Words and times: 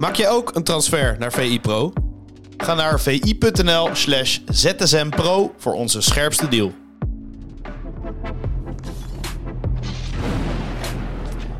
Maak 0.00 0.14
jij 0.14 0.28
ook 0.28 0.54
een 0.54 0.62
transfer 0.62 1.16
naar 1.18 1.32
VI 1.32 1.60
Pro? 1.60 1.92
Ga 2.56 2.74
naar 2.74 3.00
vi.nl 3.00 3.88
slash 3.92 4.38
zsmpro 4.46 5.54
voor 5.56 5.72
onze 5.72 6.00
scherpste 6.00 6.48
deal. 6.48 6.72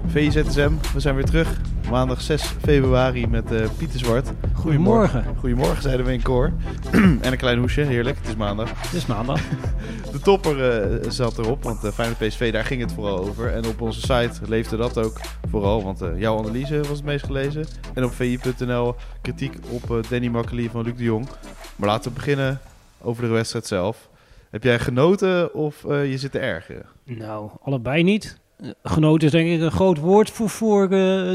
VZSM, 0.07 0.73
we 0.95 1.01
zijn 1.01 1.15
weer 1.15 1.25
terug. 1.25 1.61
Maandag 1.91 2.21
6 2.21 2.43
februari 2.43 3.27
met 3.27 3.53
uh, 3.53 3.67
Pieter 3.77 3.99
Zwart. 3.99 4.29
Goedemorgen. 4.61 5.25
Goedemorgen, 5.39 5.83
zeiden 5.83 6.07
we 6.07 6.13
in 6.13 6.23
koor. 6.23 6.53
en 6.93 7.33
een 7.33 7.37
klein 7.37 7.59
hoesje, 7.59 7.81
heerlijk. 7.81 8.19
Het 8.19 8.29
is 8.29 8.37
maandag. 8.37 8.83
Het 8.83 8.93
is 8.93 9.07
maandag. 9.07 9.41
De 10.13 10.21
topper 10.21 10.57
uh, 11.03 11.11
zat 11.11 11.39
erop, 11.39 11.63
want 11.63 11.85
uh, 11.85 11.91
Feyenoord 11.91 12.19
PSV, 12.19 12.53
daar 12.53 12.65
ging 12.65 12.81
het 12.81 12.93
vooral 12.93 13.19
over. 13.19 13.53
En 13.53 13.67
op 13.67 13.81
onze 13.81 14.01
site 14.01 14.41
leefde 14.49 14.77
dat 14.77 14.99
ook 14.99 15.21
vooral, 15.51 15.83
want 15.83 16.05
jouw 16.17 16.39
analyse 16.39 16.79
was 16.79 16.89
het 16.89 17.05
meest 17.05 17.25
gelezen. 17.25 17.67
En 17.95 18.05
op 18.05 18.13
vi.nl 18.13 18.95
kritiek 19.23 19.59
op 19.69 20.03
Danny 20.09 20.29
Makkely 20.29 20.69
van 20.71 20.83
Luc 20.83 20.97
de 20.97 21.05
Jong. 21.05 21.29
Maar 21.77 21.89
laten 21.89 22.11
we 22.11 22.17
beginnen 22.17 22.61
over 23.01 23.23
de 23.23 23.29
wedstrijd 23.29 23.67
zelf. 23.67 24.09
Heb 24.51 24.63
jij 24.63 24.79
genoten 24.79 25.55
of 25.55 25.83
je 25.83 26.19
zit 26.19 26.33
te 26.33 26.39
ergeren? 26.39 26.87
Nou, 27.05 27.51
allebei 27.63 28.03
niet 28.03 28.39
genoten 28.83 29.27
is 29.27 29.33
denk 29.33 29.49
ik 29.49 29.61
een 29.61 29.71
groot 29.71 29.99
woord 29.99 30.31
voor, 30.31 30.49
voor 30.49 30.83
uh, 30.83 30.89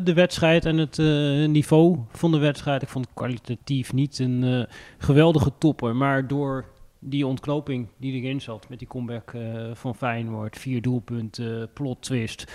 de 0.03 0.13
wedstrijd 0.13 0.65
en 0.65 0.77
het 0.77 0.97
uh, 0.97 1.48
niveau 1.48 1.99
van 2.09 2.31
de 2.31 2.38
wedstrijd. 2.38 2.81
Ik 2.81 2.88
vond 2.88 3.05
het 3.05 3.13
kwalitatief 3.13 3.93
niet 3.93 4.20
een 4.20 4.43
uh, 4.43 4.63
geweldige 4.98 5.51
topper, 5.57 5.95
maar 5.95 6.27
door 6.27 6.65
die 6.99 7.27
ontknoping 7.27 7.88
die 7.98 8.21
erin 8.21 8.41
zat 8.41 8.70
met 8.70 8.79
die 8.79 8.88
comeback 8.88 9.34
van 9.73 9.95
Feyenoord, 9.95 10.57
vier 10.57 10.81
doelpunten, 10.81 11.70
plot 11.73 12.01
twist, 12.01 12.51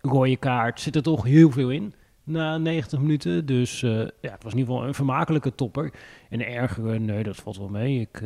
rode 0.00 0.36
kaart, 0.36 0.80
zit 0.80 0.96
er 0.96 1.02
toch 1.02 1.24
heel 1.24 1.50
veel 1.50 1.70
in 1.70 1.94
na 2.24 2.58
90 2.58 3.00
minuten. 3.00 3.46
Dus 3.46 3.80
ja, 3.80 4.10
het 4.20 4.42
was 4.42 4.52
in 4.52 4.58
ieder 4.58 4.74
geval 4.74 4.86
een 4.86 4.94
vermakelijke 4.94 5.54
topper. 5.54 5.92
En 6.30 6.46
ergere, 6.46 6.98
nee, 6.98 7.22
dat 7.22 7.36
valt 7.36 7.56
wel 7.56 7.68
mee. 7.68 8.00
Ik, 8.00 8.22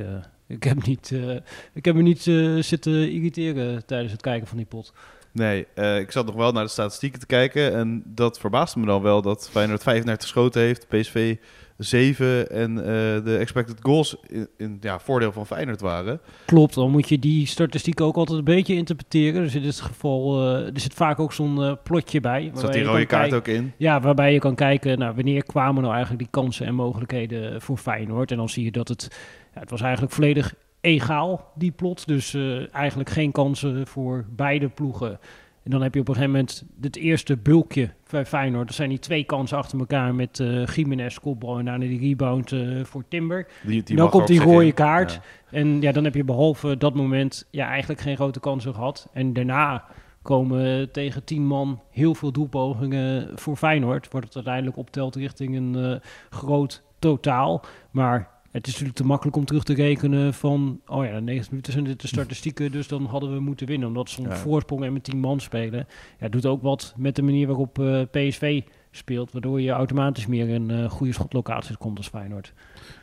ik, 0.47 0.65
heb, 0.65 0.87
niet, 0.87 1.15
ik 1.75 1.85
heb 1.85 1.95
me 1.95 2.03
niet 2.03 2.23
zitten 2.65 3.13
irriteren 3.13 3.87
tijdens 3.87 4.13
het 4.13 4.23
kijken 4.23 4.47
van 4.47 4.57
die 4.57 4.67
pot. 4.67 4.93
Nee, 5.33 5.67
uh, 5.75 5.99
ik 5.99 6.13
zat 6.13 6.27
nog 6.27 6.35
wel 6.35 6.53
naar 6.53 6.65
de 6.65 6.71
statistieken 6.71 7.21
te 7.21 7.27
kijken. 7.27 7.75
En 7.75 8.03
dat 8.07 8.39
verbaasde 8.39 8.81
me 8.81 8.87
dan 8.87 9.03
wel 9.03 9.23
dat 9.23 9.49
Feyenoord 9.51 9.83
35 9.83 10.23
geschoten 10.23 10.61
heeft, 10.61 10.89
PSV 10.89 11.37
7 11.77 12.51
en 12.51 12.77
uh, 12.77 12.85
de 13.25 13.37
expected 13.41 13.77
goals 13.83 14.17
in, 14.27 14.49
in, 14.57 14.79
ja, 14.81 14.99
voordeel 14.99 15.33
van 15.33 15.47
Feyenoord 15.47 15.81
waren. 15.81 16.21
Klopt, 16.45 16.75
dan 16.75 16.91
moet 16.91 17.09
je 17.09 17.19
die 17.19 17.47
statistieken 17.47 18.05
ook 18.05 18.17
altijd 18.17 18.39
een 18.39 18.45
beetje 18.45 18.75
interpreteren. 18.75 19.43
Dus 19.43 19.55
in 19.55 19.63
dit 19.63 19.81
geval 19.81 20.43
uh, 20.43 20.67
er 20.67 20.81
zit 20.81 20.95
vaak 20.95 21.19
ook 21.19 21.33
zo'n 21.33 21.79
plotje 21.83 22.21
bij. 22.21 22.51
Zat 22.55 22.73
die 22.73 22.83
rode 22.83 23.07
kaart 23.07 23.35
ook 23.35 23.49
in? 23.49 23.73
Ja, 23.77 24.01
waarbij 24.01 24.33
je 24.33 24.39
kan 24.39 24.55
kijken 24.55 24.99
naar 24.99 25.15
wanneer 25.15 25.45
kwamen 25.45 25.83
nou 25.83 25.95
eigenlijk 25.95 26.23
die 26.23 26.43
kansen 26.43 26.67
en 26.67 26.75
mogelijkheden 26.75 27.61
voor 27.61 27.77
Feyenoord. 27.77 28.31
En 28.31 28.37
dan 28.37 28.49
zie 28.49 28.65
je 28.65 28.73
dat 28.73 28.89
het, 28.89 29.09
ja, 29.55 29.61
het 29.61 29.71
was 29.71 29.81
eigenlijk 29.81 30.13
volledig 30.13 30.55
egaal, 30.89 31.53
die 31.55 31.71
plot. 31.71 32.07
Dus 32.07 32.35
uh, 32.35 32.75
eigenlijk 32.75 33.11
geen 33.11 33.33
kansen 33.33 33.87
voor 33.87 34.25
beide 34.37 34.69
ploegen. 34.69 35.19
En 35.63 35.71
dan 35.71 35.83
heb 35.83 35.95
je 35.95 36.01
op 36.01 36.09
een 36.09 36.15
gegeven 36.15 36.35
moment 36.35 36.65
het 36.81 36.97
eerste 36.97 37.37
bulkje 37.37 37.91
bij 38.11 38.27
Feyenoord. 38.27 38.69
Er 38.69 38.75
zijn 38.75 38.89
die 38.89 38.99
twee 38.99 39.25
kansen 39.25 39.59
achter 39.59 39.79
elkaar 39.79 40.15
met 40.15 40.39
uh, 40.39 40.67
Jiménez, 40.67 41.19
kopbal 41.19 41.59
en 41.59 41.65
daarna 41.65 41.87
die 41.87 42.01
rebound 42.01 42.53
uh, 42.53 42.85
voor 42.85 43.05
Timber. 43.09 43.47
Die, 43.63 43.83
die 43.83 43.97
dan 43.97 44.11
komt 44.11 44.27
die 44.27 44.41
rode 44.41 44.73
kaart. 44.73 45.21
En 45.51 45.81
ja, 45.81 45.93
dan 45.93 46.05
heb 46.05 46.15
je 46.15 46.25
behalve 46.25 46.77
dat 46.77 46.95
moment 46.95 47.47
ja, 47.51 47.69
eigenlijk 47.69 48.01
geen 48.01 48.17
grote 48.17 48.41
kansen 48.41 48.75
gehad. 48.75 49.09
En 49.13 49.33
daarna 49.33 49.85
komen 50.23 50.91
tegen 50.91 51.25
tien 51.25 51.47
man 51.47 51.81
heel 51.91 52.15
veel 52.15 52.33
doelpogingen 52.33 53.31
voor 53.35 53.57
Feyenoord. 53.57 54.11
Wordt 54.11 54.27
het 54.27 54.37
uiteindelijk 54.37 54.77
optelt 54.77 55.17
richting 55.17 55.57
een 55.57 55.77
uh, 55.77 55.97
groot 56.31 56.83
totaal. 56.99 57.65
Maar 57.91 58.29
het 58.51 58.67
is 58.67 58.73
natuurlijk 58.73 58.99
te 58.99 59.07
makkelijk 59.07 59.37
om 59.37 59.45
terug 59.45 59.65
te 59.65 59.75
rekenen 59.75 60.35
van... 60.35 60.81
oh 60.87 61.05
ja, 61.05 61.19
90 61.19 61.51
minuten 61.51 61.73
zijn 61.73 61.85
dit 61.85 62.01
de 62.01 62.07
statistieken, 62.07 62.73
dus 62.73 62.89
dan 62.89 63.05
hadden 63.05 63.33
we 63.33 63.41
moeten 63.41 63.67
winnen. 63.67 63.89
Omdat 63.89 64.11
ze 64.11 64.23
ja. 64.23 64.37
voorsprong 64.37 64.85
en 64.85 64.93
met 64.93 65.05
10 65.05 65.19
man 65.19 65.41
spelen. 65.41 65.87
Ja, 66.21 66.29
doet 66.29 66.47
ook 66.47 66.63
wat 66.63 66.95
met 66.97 67.17
de 67.17 67.23
manier 67.23 67.47
waarop 67.47 67.79
uh, 67.79 68.03
PSV 68.11 68.63
speelt... 68.91 69.33
waardoor 69.33 69.61
je 69.61 69.71
automatisch 69.71 70.27
meer 70.27 70.49
in 70.49 70.71
uh, 70.71 70.91
goede 70.91 71.13
schotlocaties 71.13 71.77
komt 71.77 71.97
als 71.97 72.09
Feyenoord. 72.09 72.53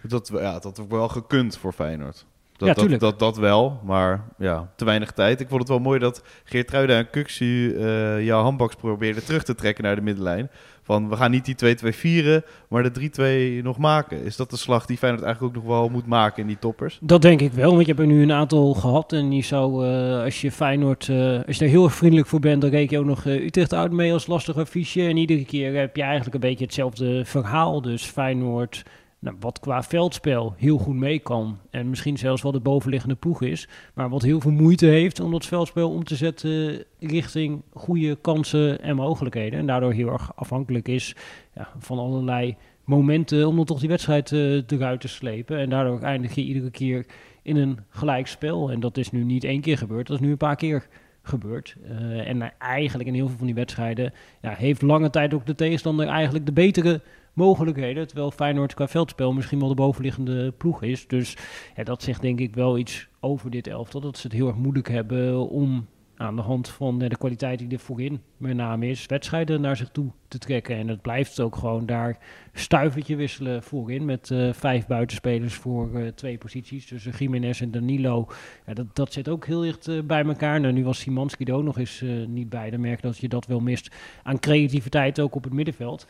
Dat, 0.01 0.31
ja, 0.33 0.59
dat 0.59 0.79
ook 0.79 0.89
wel 0.89 1.07
gekund 1.07 1.57
voor 1.57 1.73
Feyenoord. 1.73 2.25
Dat, 2.57 2.67
ja, 2.67 2.87
dat, 2.87 2.99
dat, 2.99 3.19
dat, 3.19 3.37
wel, 3.37 3.79
maar 3.83 4.27
ja, 4.37 4.71
te 4.75 4.85
weinig 4.85 5.11
tijd. 5.11 5.39
Ik 5.39 5.47
vond 5.47 5.59
het 5.59 5.69
wel 5.69 5.79
mooi 5.79 5.99
dat 5.99 6.23
Geertruida 6.43 6.97
en 6.97 7.09
Kuxu 7.09 7.45
uh, 7.45 8.25
jouw 8.25 8.41
handbaks 8.41 8.75
probeerden 8.75 9.25
terug 9.25 9.43
te 9.43 9.55
trekken 9.55 9.83
naar 9.83 9.95
de 9.95 10.01
middenlijn. 10.01 10.49
Van 10.85 11.09
we 11.09 11.15
gaan 11.15 11.31
niet 11.31 11.59
die 11.59 11.77
2-2 11.93 11.95
vieren, 11.95 12.43
maar 12.69 12.93
de 12.93 13.59
3-2 13.59 13.63
nog 13.63 13.77
maken. 13.77 14.23
Is 14.23 14.35
dat 14.35 14.49
de 14.49 14.57
slag 14.57 14.85
die 14.85 14.97
Feyenoord 14.97 15.23
eigenlijk 15.23 15.55
ook 15.55 15.63
nog 15.63 15.73
wel 15.73 15.89
moet 15.89 16.05
maken 16.05 16.41
in 16.41 16.47
die 16.47 16.59
toppers? 16.59 16.99
Dat 17.01 17.21
denk 17.21 17.41
ik 17.41 17.51
wel, 17.51 17.69
want 17.69 17.85
je 17.85 17.87
hebt 17.87 17.99
er 17.99 18.13
nu 18.13 18.21
een 18.21 18.31
aantal 18.31 18.73
gehad. 18.73 19.13
En 19.13 19.31
je 19.31 19.41
zou, 19.41 19.87
uh, 19.87 20.23
als 20.23 20.41
je 20.41 20.51
Feyenoord, 20.51 21.07
uh, 21.07 21.39
als 21.47 21.57
je 21.57 21.63
er 21.63 21.69
heel 21.69 21.83
erg 21.83 21.93
vriendelijk 21.95 22.27
voor 22.27 22.39
bent, 22.39 22.61
dan 22.61 22.69
reken 22.69 22.95
je 22.95 22.99
ook 22.99 23.09
nog 23.09 23.25
uh, 23.25 23.45
Utrecht 23.45 23.73
uit 23.73 23.91
mee 23.91 24.13
als 24.13 24.27
lastig 24.27 24.57
affiche. 24.57 25.01
En 25.01 25.17
iedere 25.17 25.45
keer 25.45 25.75
heb 25.75 25.95
je 25.95 26.01
eigenlijk 26.01 26.33
een 26.33 26.49
beetje 26.49 26.65
hetzelfde 26.65 27.25
verhaal. 27.25 27.81
Dus 27.81 28.03
Feyenoord 28.03 28.83
nou, 29.25 29.37
wat 29.39 29.59
qua 29.59 29.83
veldspel 29.83 30.53
heel 30.57 30.77
goed 30.77 30.95
mee 30.95 31.19
kan. 31.19 31.57
En 31.69 31.89
misschien 31.89 32.17
zelfs 32.17 32.41
wel 32.41 32.51
de 32.51 32.59
bovenliggende 32.59 33.15
ploeg 33.15 33.41
is. 33.41 33.67
Maar 33.93 34.09
wat 34.09 34.21
heel 34.21 34.41
veel 34.41 34.51
moeite 34.51 34.85
heeft 34.85 35.19
om 35.19 35.31
dat 35.31 35.45
veldspel 35.45 35.91
om 35.91 36.03
te 36.03 36.15
zetten 36.15 36.83
richting 36.99 37.61
goede 37.73 38.15
kansen 38.15 38.81
en 38.81 38.95
mogelijkheden. 38.95 39.59
En 39.59 39.65
daardoor 39.65 39.93
heel 39.93 40.11
erg 40.11 40.35
afhankelijk 40.35 40.87
is 40.87 41.15
ja, 41.55 41.69
van 41.77 41.99
allerlei 41.99 42.55
momenten 42.83 43.47
om 43.47 43.55
dan 43.55 43.65
toch 43.65 43.79
die 43.79 43.89
wedstrijd 43.89 44.31
uh, 44.31 44.61
eruit 44.67 45.01
te 45.01 45.07
slepen. 45.07 45.57
En 45.57 45.69
daardoor 45.69 46.01
eindig 46.01 46.35
je 46.35 46.41
iedere 46.41 46.71
keer 46.71 47.05
in 47.41 47.55
een 47.55 47.79
gelijkspel. 47.89 48.71
En 48.71 48.79
dat 48.79 48.97
is 48.97 49.11
nu 49.11 49.23
niet 49.23 49.43
één 49.43 49.61
keer 49.61 49.77
gebeurd, 49.77 50.07
dat 50.07 50.19
is 50.19 50.25
nu 50.25 50.31
een 50.31 50.37
paar 50.37 50.55
keer 50.55 50.87
gebeurd. 51.21 51.75
Uh, 51.83 52.27
en 52.27 52.57
eigenlijk 52.59 53.09
in 53.09 53.15
heel 53.15 53.27
veel 53.27 53.37
van 53.37 53.45
die 53.45 53.55
wedstrijden 53.55 54.13
ja, 54.41 54.53
heeft 54.53 54.81
lange 54.81 55.09
tijd 55.09 55.33
ook 55.33 55.45
de 55.45 55.55
tegenstander 55.55 56.07
eigenlijk 56.07 56.45
de 56.45 56.51
betere 56.51 57.01
mogelijkheden. 57.35 58.07
Terwijl 58.07 58.31
Feyenoord 58.31 58.73
qua 58.73 58.87
veldspel 58.87 59.33
misschien 59.33 59.59
wel 59.59 59.69
de 59.69 59.75
bovenliggende 59.75 60.51
ploeg 60.51 60.83
is. 60.83 61.07
Dus 61.07 61.37
ja, 61.75 61.83
dat 61.83 62.03
zegt 62.03 62.21
denk 62.21 62.39
ik 62.39 62.55
wel 62.55 62.77
iets 62.77 63.07
over 63.19 63.49
dit 63.49 63.67
elftal. 63.67 64.01
Dat 64.01 64.17
ze 64.17 64.27
het 64.27 64.35
heel 64.35 64.47
erg 64.47 64.55
moeilijk 64.55 64.89
hebben 64.89 65.49
om 65.49 65.87
aan 66.17 66.35
de 66.35 66.41
hand 66.41 66.69
van 66.69 66.99
de 66.99 67.17
kwaliteit 67.17 67.59
die 67.59 67.69
er 67.69 67.79
voorin 67.79 68.21
met 68.37 68.55
name 68.55 68.87
is, 68.87 69.05
wedstrijden 69.05 69.61
naar 69.61 69.75
zich 69.75 69.89
toe 69.89 70.11
te 70.27 70.37
trekken. 70.37 70.75
En 70.75 70.87
het 70.87 71.01
blijft 71.01 71.39
ook 71.39 71.55
gewoon 71.55 71.85
daar 71.85 72.17
stuivertje 72.53 73.15
wisselen 73.15 73.63
voorin 73.63 74.05
met 74.05 74.29
uh, 74.29 74.53
vijf 74.53 74.87
buitenspelers 74.87 75.53
voor 75.53 75.89
uh, 75.93 76.07
twee 76.07 76.37
posities. 76.37 76.85
Tussen 76.85 77.13
Jiménez 77.17 77.61
en 77.61 77.71
Danilo. 77.71 78.27
Ja, 78.65 78.73
dat, 78.73 78.95
dat 78.95 79.13
zit 79.13 79.29
ook 79.29 79.45
heel 79.45 79.61
dicht 79.61 80.07
bij 80.07 80.23
elkaar. 80.23 80.59
Nou, 80.59 80.73
nu 80.73 80.83
was 80.83 80.99
Simanski 80.99 81.43
er 81.43 81.53
ook 81.53 81.63
nog 81.63 81.77
eens 81.77 82.03
niet 82.27 82.49
bij. 82.49 82.69
Dan 82.69 82.81
merk 82.81 83.01
je 83.01 83.07
dat 83.07 83.17
je 83.17 83.29
dat 83.29 83.45
wel 83.45 83.59
mist 83.59 83.95
aan 84.23 84.39
creativiteit 84.39 85.19
ook 85.19 85.35
op 85.35 85.43
het 85.43 85.53
middenveld. 85.53 86.07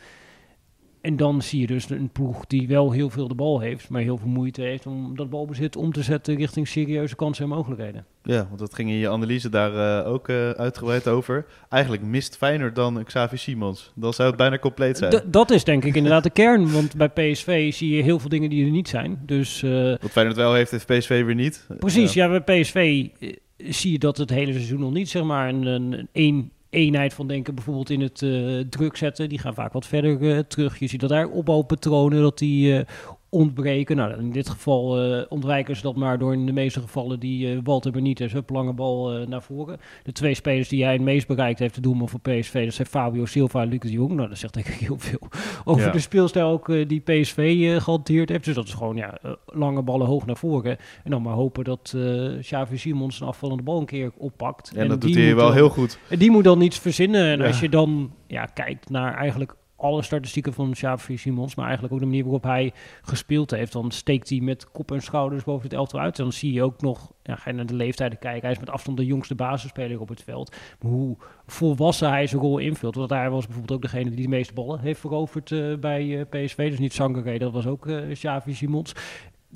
En 1.06 1.16
dan 1.16 1.42
zie 1.42 1.60
je 1.60 1.66
dus 1.66 1.90
een 1.90 2.10
ploeg 2.12 2.46
die 2.46 2.68
wel 2.68 2.90
heel 2.90 3.10
veel 3.10 3.28
de 3.28 3.34
bal 3.34 3.60
heeft, 3.60 3.88
maar 3.88 4.00
heel 4.00 4.16
veel 4.16 4.28
moeite 4.28 4.62
heeft 4.62 4.86
om 4.86 5.16
dat 5.16 5.30
balbezit 5.30 5.76
om 5.76 5.92
te 5.92 6.02
zetten 6.02 6.36
richting 6.36 6.68
serieuze 6.68 7.16
kansen 7.16 7.44
en 7.44 7.50
mogelijkheden. 7.50 8.04
Ja, 8.22 8.46
want 8.48 8.58
dat 8.58 8.74
ging 8.74 8.90
in 8.90 8.96
je 8.96 9.08
analyse 9.08 9.48
daar 9.48 10.02
uh, 10.04 10.12
ook 10.12 10.28
uh, 10.28 10.50
uitgebreid 10.50 11.08
over. 11.08 11.46
Eigenlijk 11.68 12.02
mist 12.02 12.36
Feyenoord 12.36 12.74
dan 12.74 13.04
Xavi 13.04 13.36
Simons. 13.36 13.92
Dan 13.94 14.12
zou 14.12 14.28
het 14.28 14.36
bijna 14.36 14.58
compleet 14.58 14.98
zijn. 14.98 15.12
D 15.12 15.22
dat 15.26 15.50
is 15.50 15.64
denk 15.64 15.84
ik 15.84 15.94
inderdaad 15.94 16.22
de 16.22 16.30
kern, 16.30 16.72
want 16.72 16.96
bij 16.96 17.08
PSV 17.08 17.72
zie 17.74 17.96
je 17.96 18.02
heel 18.02 18.18
veel 18.18 18.28
dingen 18.28 18.50
die 18.50 18.64
er 18.64 18.70
niet 18.70 18.88
zijn. 18.88 19.22
Dus, 19.26 19.62
uh, 19.62 19.94
Wat 20.00 20.10
Feyenoord 20.10 20.36
wel 20.36 20.54
heeft, 20.54 20.70
heeft 20.70 20.86
PSV 20.86 21.24
weer 21.24 21.34
niet. 21.34 21.66
Precies, 21.78 22.12
ja, 22.12 22.24
ja 22.24 22.40
bij 22.40 22.60
PSV 22.60 23.08
zie 23.56 23.92
je 23.92 23.98
dat 23.98 24.16
het 24.16 24.30
hele 24.30 24.52
seizoen 24.52 24.80
nog 24.80 24.92
niet 24.92 25.08
zeg 25.08 25.22
maar 25.22 25.48
een, 25.48 25.66
een, 25.66 26.08
een 26.12 26.50
eenheid 26.76 27.14
van 27.14 27.26
denken, 27.26 27.54
bijvoorbeeld 27.54 27.90
in 27.90 28.00
het 28.00 28.20
uh, 28.20 28.64
druk 28.70 28.96
zetten. 28.96 29.28
Die 29.28 29.38
gaan 29.38 29.54
vaak 29.54 29.72
wat 29.72 29.86
verder 29.86 30.20
uh, 30.20 30.38
terug. 30.38 30.78
Je 30.78 30.86
ziet 30.86 31.00
dat 31.00 31.10
daar 31.10 31.28
opbouwpatronen, 31.28 32.22
dat 32.22 32.38
die 32.38 32.72
uh, 32.72 32.80
ontbreken. 33.28 33.96
Nou, 33.96 34.18
in 34.18 34.30
dit 34.30 34.48
geval 34.48 35.04
uh, 35.04 35.22
ontwijken 35.28 35.76
ze 35.76 35.82
dat 35.82 35.96
maar 35.96 36.18
door 36.18 36.32
in 36.32 36.46
de 36.46 36.52
meeste 36.52 36.80
gevallen 36.80 37.20
die 37.20 37.54
uh, 37.54 37.58
Walter 37.62 37.92
Benitez, 37.92 38.32
een 38.32 38.44
lange 38.46 38.72
bal 38.72 39.20
uh, 39.20 39.26
naar 39.26 39.42
voren. 39.42 39.78
De 40.02 40.12
twee 40.12 40.34
spelers 40.34 40.68
die 40.68 40.84
hij 40.84 40.92
het 40.92 41.02
meest 41.02 41.26
bereikt 41.26 41.58
heeft 41.58 41.74
te 41.74 41.80
doen 41.80 42.08
voor 42.08 42.20
PSV, 42.20 42.64
dat 42.64 42.74
zijn 42.74 42.88
Fabio 42.88 43.24
Silva 43.24 43.62
en 43.62 43.68
Lucas 43.68 43.90
de 43.90 43.96
Jong. 43.96 44.12
Nou, 44.12 44.28
dat 44.28 44.38
zegt 44.38 44.54
denk 44.54 44.66
ik 44.66 44.74
heel 44.74 44.98
veel 44.98 45.28
over 45.64 45.86
ja. 45.86 45.92
de 45.92 45.98
speelstijl 45.98 46.48
ook 46.48 46.66
die 46.66 47.00
PSV 47.00 47.78
gehanteerd 47.82 48.28
heeft. 48.28 48.44
Dus 48.44 48.54
dat 48.54 48.66
is 48.66 48.74
gewoon 48.74 48.96
ja, 48.96 49.18
lange 49.46 49.82
ballen 49.82 50.06
hoog 50.06 50.26
naar 50.26 50.36
voren. 50.36 50.76
En 51.04 51.10
dan 51.10 51.22
maar 51.22 51.34
hopen 51.34 51.64
dat 51.64 51.92
uh, 51.96 52.38
Xavi 52.40 52.76
Simons 52.76 53.20
een 53.20 53.26
afvallende 53.26 53.62
bal 53.62 53.80
een 53.80 53.86
keer 53.86 54.10
oppakt. 54.16 54.72
En, 54.74 54.82
en 54.82 54.88
dat 54.88 55.00
doet 55.00 55.14
hij 55.14 55.34
wel 55.34 55.52
heel 55.52 55.68
goed. 55.68 55.98
En 56.08 56.18
die 56.18 56.30
moet 56.30 56.44
dan 56.44 56.60
iets 56.60 56.78
verzinnen. 56.78 57.24
En 57.26 57.38
ja. 57.38 57.46
als 57.46 57.60
je 57.60 57.68
dan 57.68 58.12
ja, 58.26 58.44
kijkt 58.44 58.90
naar 58.90 59.14
eigenlijk 59.14 59.54
alle 59.76 60.02
statistieken 60.02 60.52
van 60.52 60.72
Xavi 60.72 61.16
Simons, 61.16 61.54
maar 61.54 61.64
eigenlijk 61.64 61.94
ook 61.94 62.00
de 62.00 62.06
manier 62.06 62.22
waarop 62.22 62.42
hij 62.42 62.72
gespeeld 63.02 63.50
heeft. 63.50 63.72
Dan 63.72 63.90
steekt 63.90 64.28
hij 64.28 64.40
met 64.40 64.70
kop 64.70 64.92
en 64.92 65.02
schouders 65.02 65.44
boven 65.44 65.62
het 65.62 65.72
elftal 65.72 66.00
uit. 66.00 66.16
Dan 66.16 66.32
zie 66.32 66.52
je 66.52 66.62
ook 66.62 66.80
nog, 66.80 67.12
ja, 67.22 67.36
ga 67.36 67.50
je 67.50 67.56
naar 67.56 67.66
de 67.66 67.74
leeftijden 67.74 68.18
kijken, 68.18 68.42
hij 68.42 68.52
is 68.52 68.58
met 68.58 68.70
afstand 68.70 68.96
de 68.96 69.06
jongste 69.06 69.34
basisspeler 69.34 70.00
op 70.00 70.08
het 70.08 70.22
veld. 70.22 70.56
Maar 70.80 70.90
hoe 70.92 71.16
volwassen 71.46 72.10
hij 72.10 72.26
zijn 72.26 72.40
rol 72.40 72.58
invult. 72.58 72.94
Want 72.94 73.10
hij 73.10 73.30
was 73.30 73.46
bijvoorbeeld 73.46 73.76
ook 73.76 73.90
degene 73.90 74.10
die 74.10 74.22
de 74.22 74.28
meeste 74.28 74.54
ballen 74.54 74.80
heeft 74.80 75.00
veroverd 75.00 75.50
uh, 75.50 75.76
bij 75.76 76.04
uh, 76.04 76.22
PSV. 76.30 76.70
Dus 76.70 76.78
niet 76.78 76.92
Sangaré, 76.92 77.38
dat 77.38 77.52
was 77.52 77.66
ook 77.66 77.86
uh, 77.86 78.12
Xavi 78.12 78.54
Simons 78.54 78.94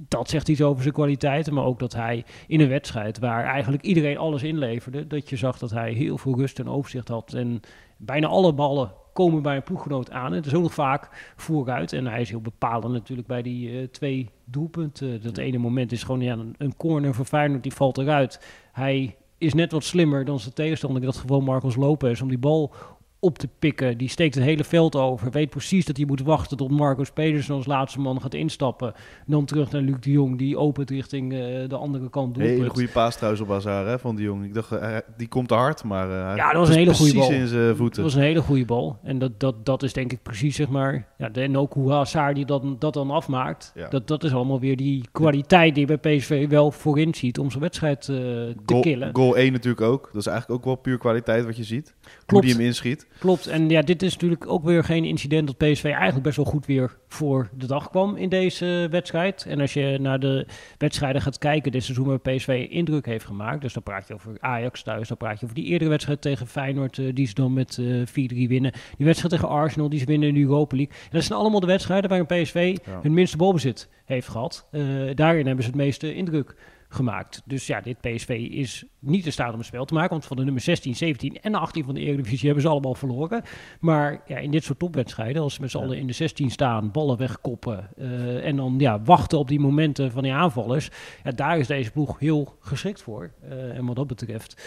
dat 0.08 0.30
zegt 0.30 0.48
iets 0.48 0.62
over 0.62 0.82
zijn 0.82 0.94
kwaliteiten, 0.94 1.54
maar 1.54 1.64
ook 1.64 1.78
dat 1.78 1.94
hij 1.94 2.24
in 2.46 2.60
een 2.60 2.68
wedstrijd 2.68 3.18
waar 3.18 3.44
eigenlijk 3.44 3.82
iedereen 3.82 4.18
alles 4.18 4.42
inleverde, 4.42 5.06
dat 5.06 5.28
je 5.28 5.36
zag 5.36 5.58
dat 5.58 5.70
hij 5.70 5.92
heel 5.92 6.18
veel 6.18 6.36
rust 6.36 6.58
en 6.58 6.68
overzicht 6.68 7.08
had 7.08 7.32
en 7.34 7.60
bijna 7.96 8.26
alle 8.26 8.52
ballen 8.52 8.92
komen 9.12 9.42
bij 9.42 9.56
een 9.56 9.62
ploeggenoot 9.62 10.10
aan. 10.10 10.26
En 10.26 10.36
het 10.36 10.46
is 10.46 10.54
ook 10.54 10.62
nog 10.62 10.74
vaak 10.74 11.32
vooruit. 11.36 11.92
En 11.92 12.06
hij 12.06 12.20
is 12.20 12.30
heel 12.30 12.40
bepalend 12.40 12.92
natuurlijk 12.92 13.28
bij 13.28 13.42
die 13.42 13.70
uh, 13.70 13.86
twee 13.88 14.30
doelpunten. 14.44 15.22
Dat 15.22 15.38
ene 15.38 15.58
moment 15.58 15.92
is 15.92 16.02
gewoon 16.02 16.20
ja, 16.20 16.32
een, 16.32 16.54
een 16.58 16.76
corner 16.76 17.14
voor 17.14 17.24
Feyenoord, 17.24 17.62
die 17.62 17.72
valt 17.72 17.98
eruit. 17.98 18.40
Hij 18.72 19.16
is 19.38 19.54
net 19.54 19.72
wat 19.72 19.84
slimmer 19.84 20.24
dan 20.24 20.38
zijn 20.38 20.54
tegenstander, 20.54 21.02
dat 21.02 21.16
gewoon 21.16 21.44
Marcos 21.44 21.76
Lopez, 21.76 22.20
om 22.20 22.28
die 22.28 22.38
bal 22.38 22.74
op 23.20 23.38
te 23.38 23.48
pikken. 23.58 23.98
Die 23.98 24.08
steekt 24.08 24.34
het 24.34 24.44
hele 24.44 24.64
veld 24.64 24.96
over. 24.96 25.30
Weet 25.30 25.50
precies 25.50 25.84
dat 25.84 25.96
hij 25.96 26.06
moet 26.06 26.22
wachten 26.22 26.56
tot 26.56 26.70
Marcos 26.70 27.10
Pedersen 27.10 27.54
als 27.54 27.66
laatste 27.66 28.00
man 28.00 28.20
gaat 28.20 28.34
instappen. 28.34 28.94
dan 29.26 29.44
terug 29.44 29.70
naar 29.70 29.82
Luc 29.82 29.96
de 30.00 30.10
Jong, 30.10 30.38
die 30.38 30.58
opent 30.58 30.90
richting 30.90 31.32
uh, 31.32 31.38
de 31.68 31.76
andere 31.76 32.10
kant. 32.10 32.36
Een 32.36 32.42
hele 32.42 32.68
goede 32.68 32.88
paas 32.88 33.14
trouwens 33.14 33.42
op 33.42 33.48
Hazard 33.48 33.86
hè, 33.86 33.98
van 33.98 34.16
de 34.16 34.22
Jong. 34.22 34.44
Ik 34.44 34.54
dacht, 34.54 34.72
uh, 34.72 34.96
die 35.16 35.28
komt 35.28 35.48
te 35.48 35.54
hard, 35.54 35.84
maar 35.84 36.08
uh, 36.08 36.36
ja, 36.36 36.46
dat 36.52 36.56
was 36.56 36.68
een 36.68 36.74
hele 36.74 36.94
goede 36.94 37.14
bal. 37.14 37.30
in 37.30 37.46
zijn 37.46 37.76
voeten. 37.76 38.02
Dat 38.02 38.12
was 38.12 38.14
een 38.14 38.28
hele 38.28 38.40
goede 38.40 38.64
bal. 38.64 38.98
En 39.02 39.18
dat, 39.18 39.40
dat, 39.40 39.66
dat 39.66 39.82
is 39.82 39.92
denk 39.92 40.12
ik 40.12 40.22
precies, 40.22 40.56
zeg 40.56 40.68
maar... 40.68 41.08
Ja, 41.18 41.30
en 41.32 41.56
ook 41.56 41.72
hoe 41.72 41.92
Hazard 41.92 42.34
die 42.34 42.44
dat, 42.44 42.80
dat 42.80 42.94
dan 42.94 43.10
afmaakt. 43.10 43.72
Ja. 43.74 43.88
Dat, 43.88 44.08
dat 44.08 44.24
is 44.24 44.34
allemaal 44.34 44.60
weer 44.60 44.76
die 44.76 45.04
kwaliteit 45.12 45.74
die 45.74 45.86
je 45.86 45.98
bij 45.98 46.16
PSV 46.16 46.48
wel 46.48 46.70
voorin 46.70 47.14
ziet... 47.14 47.38
om 47.38 47.50
zijn 47.50 47.62
wedstrijd 47.62 48.00
te 48.00 48.54
goal, 48.66 48.80
killen. 48.80 49.10
Goal 49.12 49.36
1 49.36 49.52
natuurlijk 49.52 49.82
ook. 49.82 50.08
Dat 50.12 50.20
is 50.20 50.26
eigenlijk 50.26 50.60
ook 50.60 50.64
wel 50.66 50.74
puur 50.74 50.98
kwaliteit 50.98 51.44
wat 51.44 51.56
je 51.56 51.64
ziet. 51.64 51.94
Klopt. 52.00 52.26
Hoe 52.26 52.40
die 52.40 52.52
hem 52.52 52.60
inschiet. 52.60 53.08
Klopt. 53.18 53.46
En 53.46 53.68
ja, 53.68 53.82
dit 53.82 54.02
is 54.02 54.12
natuurlijk 54.12 54.50
ook 54.50 54.64
weer 54.64 54.84
geen 54.84 55.04
incident 55.04 55.46
dat 55.46 55.56
PSV 55.56 55.84
eigenlijk 55.84 56.22
best 56.22 56.36
wel 56.36 56.44
goed 56.44 56.66
weer 56.66 56.96
voor 57.08 57.48
de 57.56 57.66
dag 57.66 57.90
kwam 57.90 58.16
in 58.16 58.28
deze 58.28 58.86
wedstrijd. 58.90 59.44
En 59.48 59.60
als 59.60 59.72
je 59.72 59.98
naar 60.00 60.20
de 60.20 60.46
wedstrijden 60.78 61.22
gaat 61.22 61.38
kijken 61.38 61.72
dit 61.72 61.84
seizoen 61.84 62.06
waar 62.06 62.18
PSV 62.18 62.66
indruk 62.70 63.06
heeft 63.06 63.24
gemaakt. 63.24 63.60
Dus 63.60 63.72
dan 63.72 63.82
praat 63.82 64.08
je 64.08 64.14
over 64.14 64.36
Ajax 64.40 64.82
thuis, 64.82 65.08
dan 65.08 65.16
praat 65.16 65.38
je 65.38 65.44
over 65.44 65.56
die 65.56 65.64
eerdere 65.64 65.90
wedstrijd 65.90 66.20
tegen 66.20 66.46
Feyenoord, 66.46 66.96
uh, 66.96 67.14
die 67.14 67.26
ze 67.26 67.34
dan 67.34 67.52
met 67.52 67.76
uh, 67.76 68.06
4-3 68.06 68.12
winnen. 68.12 68.72
Die 68.96 69.06
wedstrijd 69.06 69.34
tegen 69.34 69.48
Arsenal, 69.48 69.88
die 69.88 69.98
ze 69.98 70.04
winnen 70.04 70.28
in 70.28 70.34
de 70.34 70.40
Europa 70.40 70.76
League. 70.76 70.94
En 71.02 71.10
dat 71.10 71.24
zijn 71.24 71.38
allemaal 71.38 71.60
de 71.60 71.66
wedstrijden 71.66 72.10
waarin 72.10 72.42
PSV 72.42 72.76
hun 73.02 73.14
minste 73.14 73.36
balbezit 73.36 73.88
heeft 74.04 74.28
gehad. 74.28 74.68
Uh, 74.72 75.14
daarin 75.14 75.46
hebben 75.46 75.64
ze 75.64 75.70
het 75.70 75.78
meeste 75.78 76.14
indruk 76.14 76.54
gemaakt. 76.92 77.42
Dus 77.44 77.66
ja, 77.66 77.80
dit 77.80 78.00
PSV 78.00 78.28
is 78.50 78.84
niet 78.98 79.26
in 79.26 79.32
staat 79.32 79.52
om 79.52 79.58
een 79.58 79.64
spel 79.64 79.84
te 79.84 79.94
maken. 79.94 80.10
Want 80.10 80.24
van 80.24 80.36
de 80.36 80.44
nummer 80.44 80.62
16, 80.62 80.96
17 80.96 81.40
en 81.40 81.54
18 81.54 81.84
van 81.84 81.94
de 81.94 82.00
Eredivisie 82.00 82.46
hebben 82.46 82.62
ze 82.62 82.68
allemaal 82.68 82.94
verloren. 82.94 83.42
Maar 83.80 84.22
ja, 84.26 84.36
in 84.36 84.50
dit 84.50 84.64
soort 84.64 84.78
topwedstrijden, 84.78 85.42
als 85.42 85.54
ze 85.54 85.60
met 85.60 85.70
z'n 85.70 85.78
allen 85.78 85.98
in 85.98 86.06
de 86.06 86.12
16 86.12 86.50
staan, 86.50 86.90
ballen 86.90 87.16
wegkoppen 87.16 87.88
uh, 87.98 88.46
en 88.46 88.56
dan 88.56 88.74
ja, 88.78 89.02
wachten 89.02 89.38
op 89.38 89.48
die 89.48 89.60
momenten 89.60 90.10
van 90.10 90.22
die 90.22 90.32
aanvallers. 90.32 90.90
Ja, 91.24 91.30
daar 91.30 91.58
is 91.58 91.66
deze 91.66 91.90
ploeg 91.90 92.18
heel 92.18 92.56
geschikt 92.60 93.02
voor. 93.02 93.32
Uh, 93.44 93.76
en 93.76 93.86
wat 93.86 93.96
dat 93.96 94.06
betreft 94.06 94.62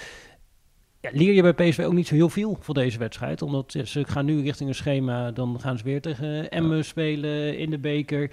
ja, 1.00 1.10
leer 1.14 1.34
je 1.34 1.54
bij 1.54 1.54
PSV 1.54 1.84
ook 1.86 1.94
niet 1.94 2.08
zo 2.08 2.16
heel 2.16 2.30
veel 2.30 2.58
voor 2.60 2.74
deze 2.74 2.98
wedstrijd. 2.98 3.42
Omdat 3.42 3.76
ze 3.84 4.04
gaan 4.06 4.26
nu 4.26 4.42
richting 4.42 4.70
een 4.70 4.76
schema. 4.76 5.32
Dan 5.32 5.60
gaan 5.60 5.78
ze 5.78 5.84
weer 5.84 6.02
tegen 6.02 6.50
Emmen 6.50 6.86
spelen 6.86 7.58
in 7.58 7.70
de 7.70 7.80
beker. 7.80 8.32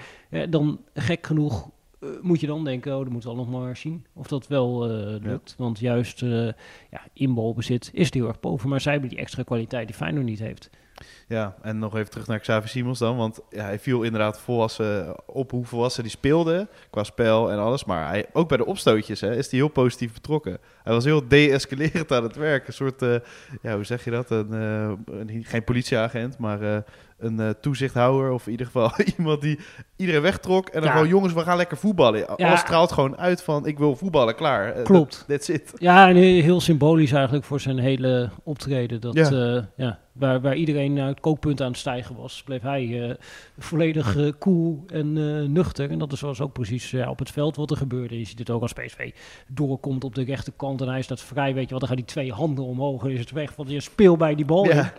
dan 0.49 0.81
gek 0.95 1.27
genoeg 1.27 1.71
uh, 2.01 2.11
moet 2.21 2.41
je 2.41 2.47
dan 2.47 2.65
denken, 2.65 2.97
oh, 2.97 3.03
dan 3.03 3.13
moeten 3.13 3.31
we 3.31 3.37
al 3.37 3.45
nog 3.45 3.61
maar 3.61 3.77
zien 3.77 4.07
of 4.13 4.27
dat 4.27 4.47
wel 4.47 4.91
uh, 4.91 5.23
lukt. 5.23 5.51
Ja. 5.51 5.65
Want 5.65 5.79
juist 5.79 6.23
uh, 6.23 6.47
ja, 6.91 7.07
inbalbezit 7.13 7.91
is 7.93 8.05
het 8.05 8.15
heel 8.15 8.29
erg 8.29 8.41
boven. 8.41 8.69
Maar 8.69 8.81
zij 8.81 8.93
hebben 8.93 9.11
die 9.11 9.19
extra 9.19 9.43
kwaliteit 9.43 9.87
die 9.87 9.97
Feyenoord 9.97 10.25
niet 10.25 10.39
heeft. 10.39 10.71
Ja, 11.29 11.55
en 11.63 11.79
nog 11.79 11.97
even 11.97 12.11
terug 12.11 12.27
naar 12.27 12.39
Xavi 12.39 12.69
Simons 12.69 12.99
dan. 12.99 13.17
Want 13.17 13.41
ja, 13.51 13.65
hij 13.65 13.79
viel 13.79 14.03
inderdaad 14.03 14.41
volwassen 14.41 15.15
op 15.27 15.51
hoe 15.51 15.65
volwassen 15.65 16.03
die 16.03 16.13
speelde. 16.13 16.69
Qua 16.91 17.05
spel 17.05 17.51
en 17.51 17.59
alles. 17.59 17.85
Maar 17.85 18.09
hij, 18.09 18.27
ook 18.33 18.49
bij 18.49 18.57
de 18.57 18.67
opstootjes 18.67 19.21
hè, 19.21 19.37
is 19.37 19.51
hij 19.51 19.59
heel 19.59 19.69
positief 19.69 20.13
betrokken. 20.13 20.59
Hij 20.83 20.93
was 20.93 21.05
heel 21.05 21.29
de-escalerend 21.29 22.13
aan 22.13 22.23
het 22.23 22.37
werk. 22.37 22.67
Een 22.67 22.73
soort, 22.73 23.03
uh, 23.03 23.15
ja, 23.63 23.75
hoe 23.75 23.85
zeg 23.85 24.05
je 24.05 24.11
dat? 24.11 24.31
Een, 24.31 24.53
uh, 24.53 24.93
een 25.21 25.45
geen 25.45 25.65
politieagent, 25.65 26.39
maar 26.39 26.63
uh, 26.63 26.77
een 27.19 27.55
toezichthouder 27.61 28.31
of 28.31 28.45
in 28.47 28.51
ieder 28.51 28.67
geval 28.67 28.93
iemand 29.19 29.41
die 29.41 29.59
iedereen 29.97 30.23
wegtrok 30.23 30.69
en 30.69 30.81
dan 30.81 30.89
ja. 30.89 30.93
gewoon 30.93 31.09
jongens 31.09 31.33
we 31.33 31.41
gaan 31.41 31.57
lekker 31.57 31.77
voetballen. 31.77 32.21
Ja. 32.21 32.47
Alles 32.47 32.61
straalt 32.61 32.93
gewoon 32.93 33.19
uit 33.19 33.43
van 33.43 33.67
ik 33.67 33.79
wil 33.79 33.97
voetballen 33.97 34.35
klaar. 34.35 34.73
Klopt. 34.73 35.25
That's 35.29 35.49
it. 35.49 35.73
Ja, 35.75 36.09
en 36.09 36.17
heel 36.17 36.61
symbolisch 36.61 37.13
eigenlijk 37.13 37.45
voor 37.45 37.61
zijn 37.61 37.79
hele 37.79 38.31
optreden. 38.43 39.01
Dat 39.01 39.15
ja. 39.15 39.69
Ja 39.77 39.99
waar, 40.21 40.41
waar 40.41 40.57
iedereen 40.57 40.93
naar 40.93 41.09
het 41.09 41.21
kookpunt 41.21 41.61
aan 41.61 41.71
het 41.71 41.79
stijgen 41.79 42.17
was, 42.17 42.43
bleef 42.43 42.63
hij 42.63 42.87
uh, 42.87 43.15
volledig 43.59 44.17
uh, 44.17 44.33
cool 44.39 44.85
en 44.87 45.17
uh, 45.17 45.49
nuchter. 45.49 45.91
En 45.91 45.99
dat 45.99 46.13
is 46.13 46.21
was 46.21 46.41
ook 46.41 46.53
precies 46.53 46.95
op 46.95 47.19
het 47.19 47.31
veld 47.31 47.57
wat 47.57 47.71
er 47.71 47.77
gebeurde. 47.77 48.19
Je 48.19 48.25
ziet 48.25 48.39
het 48.39 48.51
ook 48.51 48.63
als 48.63 48.73
PSV 48.73 49.11
doorkomt 49.47 50.05
op 50.05 50.15
de 50.15 50.23
rechterkant 50.23 50.81
en 50.81 50.89
hij 50.89 51.03
staat 51.03 51.21
vrij. 51.21 51.55
Weet 51.55 51.65
je 51.65 51.71
wat, 51.71 51.79
dan 51.79 51.89
gaan 51.89 51.99
die 51.99 52.07
twee 52.07 52.33
handen 52.33 52.65
omhoog 52.65 53.05
en 53.05 53.11
is 53.11 53.21
het 53.21 53.31
weg. 53.31 53.57
Want 53.57 53.71
je 53.71 53.81
speel 53.81 54.17
bij 54.17 54.35
die 54.35 54.45
bal. 54.45 54.67
Ja. 54.67 54.93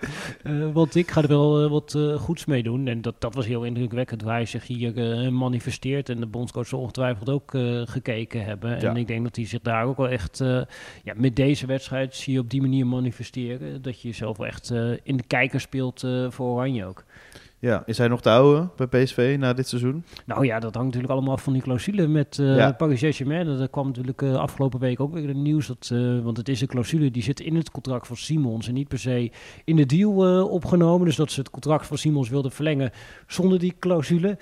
want 0.74 0.96
ik 0.96 1.12
ga 1.12 1.22
er 1.22 1.28
wel 1.28 1.70
wat 1.70 1.98
goeds 2.18 2.46
mee 2.46 2.64
doen. 2.64 2.88
En 2.88 3.02
dat, 3.02 3.16
dat 3.20 3.36
was 3.36 3.46
heel 3.46 3.64
indrukwekkend 3.64 4.22
hoe 4.22 4.32
hij 4.32 4.46
zich 4.46 4.68
hier 4.68 4.94
manifesteert. 5.34 6.10
En 6.10 6.20
de 6.20 6.26
bondscoach 6.26 6.68
zal 6.68 6.80
ongetwijfeld 6.80 7.30
ook 7.30 7.52
gekeken 7.86 8.44
hebben. 8.46 8.76
En 8.76 8.82
ja. 8.82 8.96
ik 8.96 9.08
denk 9.08 9.24
dat 9.24 9.36
hij 9.36 9.46
zich 9.46 9.62
daar 9.62 9.86
ook 9.86 9.98
wel 9.98 10.10
echt 10.10 10.38
ja, 11.04 11.14
met 11.16 11.36
deze 11.36 11.66
wedstrijd 11.66 12.16
zie 12.16 12.34
je 12.34 12.40
op 12.40 12.50
die 12.50 12.62
manier 12.62 12.88
manifesteren. 12.88 13.82
Dat 13.82 14.02
je 14.02 14.08
jezelf 14.08 14.38
wel 14.38 14.48
echt 14.48 14.74
in 15.04 15.11
de 15.18 15.24
kijker 15.28 15.60
speelt 15.60 16.04
uh, 16.04 16.32
voor 16.32 16.48
Oranje 16.48 16.86
ook. 16.86 17.04
Ja, 17.62 17.84
is 17.86 17.98
hij 17.98 18.08
nog 18.08 18.22
te 18.22 18.30
houden 18.30 18.72
bij 18.76 18.88
PSV 18.88 19.36
na 19.40 19.54
dit 19.54 19.68
seizoen? 19.68 20.04
Nou 20.26 20.46
ja, 20.46 20.60
dat 20.60 20.74
hangt 20.74 20.88
natuurlijk 20.88 21.14
allemaal 21.14 21.34
af 21.34 21.44
van 21.44 21.54
die 21.54 21.62
clausule 21.62 22.08
met 22.08 22.38
uh, 22.38 22.56
ja. 22.56 22.72
Paris 22.72 23.00
Saint-Germain. 23.00 23.58
Dat 23.58 23.70
kwam 23.70 23.86
natuurlijk 23.86 24.22
uh, 24.22 24.36
afgelopen 24.36 24.80
week 24.80 25.00
ook 25.00 25.14
weer 25.14 25.30
in 25.30 25.42
nieuws. 25.42 25.68
Dat, 25.68 25.90
uh, 25.94 26.24
want 26.24 26.38
het 26.38 26.50
is 26.50 26.62
een 26.62 26.68
clausule 26.68 27.12
die 27.12 27.24
zit 27.24 27.40
in 27.40 27.56
het 27.56 27.72
contract 27.72 28.08
van 28.08 28.18
Simons 28.18 28.68
en 28.68 28.74
niet 28.74 28.88
per 28.88 29.00
se 29.00 29.32
in 29.64 29.76
de 29.76 29.86
deal 29.86 30.48
opgenomen. 30.50 31.06
Dus 31.06 31.16
dat 31.16 31.32
ze 31.32 31.40
het 31.40 31.50
contract 31.50 31.88
van 31.88 31.98
Simons 31.98 32.30
wilden 32.30 32.52
verlengen 32.52 32.92
zonder 33.28 33.60
die 33.60 33.76
clausule. 33.80 34.38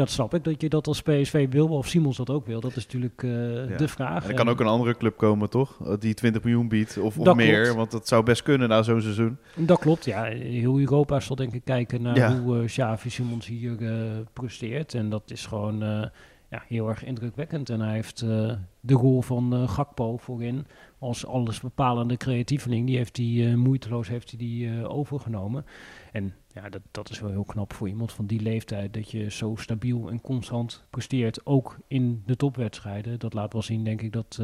Dat 0.00 0.10
snap 0.10 0.34
ik, 0.34 0.44
dat 0.44 0.60
je 0.60 0.68
dat 0.68 0.86
als 0.86 1.02
PSV 1.02 1.46
wil, 1.50 1.68
of 1.68 1.86
Simons 1.86 2.16
dat 2.16 2.30
ook 2.30 2.46
wil. 2.46 2.60
Dat 2.60 2.76
is 2.76 2.84
natuurlijk 2.84 3.22
ja. 3.22 3.76
de 3.76 3.88
vraag. 3.88 4.28
Er 4.28 4.34
kan 4.34 4.48
ook 4.48 4.60
een 4.60 4.66
andere 4.66 4.96
club 4.96 5.16
komen, 5.16 5.50
toch? 5.50 5.76
Die 5.98 6.14
20 6.14 6.42
miljoen 6.42 6.68
biedt 6.68 6.98
of, 6.98 7.18
of 7.18 7.34
meer. 7.34 7.62
Klopt. 7.62 7.76
Want 7.76 7.90
dat 7.90 8.08
zou 8.08 8.22
best 8.22 8.42
kunnen 8.42 8.68
na 8.68 8.82
zo'n 8.82 9.00
seizoen. 9.00 9.38
Dat 9.56 9.78
klopt, 9.78 10.04
ja. 10.04 10.24
Heel 10.24 10.78
Europa 10.78 11.20
zal 11.20 11.36
denk 11.36 11.54
ik 11.54 11.64
kijken 11.64 12.02
naar 12.02 12.16
ja. 12.16 12.40
hoe 12.40 12.64
Xavi 12.64 13.10
Simons 13.10 13.46
hier 13.46 13.80
uh, 13.80 13.92
presteert. 14.32 14.94
En 14.94 15.10
dat 15.10 15.30
is 15.30 15.46
gewoon 15.46 15.82
uh, 15.82 16.04
ja, 16.50 16.62
heel 16.66 16.88
erg 16.88 17.04
indrukwekkend. 17.04 17.70
En 17.70 17.80
hij 17.80 17.94
heeft 17.94 18.22
uh, 18.22 18.52
de 18.80 18.94
rol 18.94 19.22
van 19.22 19.68
Gakpo 19.68 20.16
voorin 20.16 20.66
als 20.98 21.26
alles 21.26 21.60
bepalende 21.60 22.16
creatieveling. 22.16 22.86
Die 22.86 22.96
heeft 22.96 23.16
hij 23.16 23.54
moeiteloos 23.56 24.08
heeft 24.08 24.38
die, 24.38 24.86
overgenomen. 24.86 25.64
En 26.12 26.34
ja, 26.52 26.68
dat, 26.68 26.82
dat 26.90 27.10
is 27.10 27.20
wel 27.20 27.30
heel 27.30 27.44
knap 27.44 27.72
voor 27.72 27.88
iemand 27.88 28.12
van 28.12 28.26
die 28.26 28.40
leeftijd. 28.40 28.94
Dat 28.94 29.10
je 29.10 29.30
zo 29.30 29.54
stabiel 29.56 30.10
en 30.10 30.20
constant 30.20 30.84
presteert. 30.90 31.46
Ook 31.46 31.78
in 31.86 32.22
de 32.26 32.36
topwedstrijden. 32.36 33.18
Dat 33.18 33.34
laat 33.34 33.52
wel 33.52 33.62
zien, 33.62 33.84
denk 33.84 34.02
ik, 34.02 34.12
dat 34.12 34.38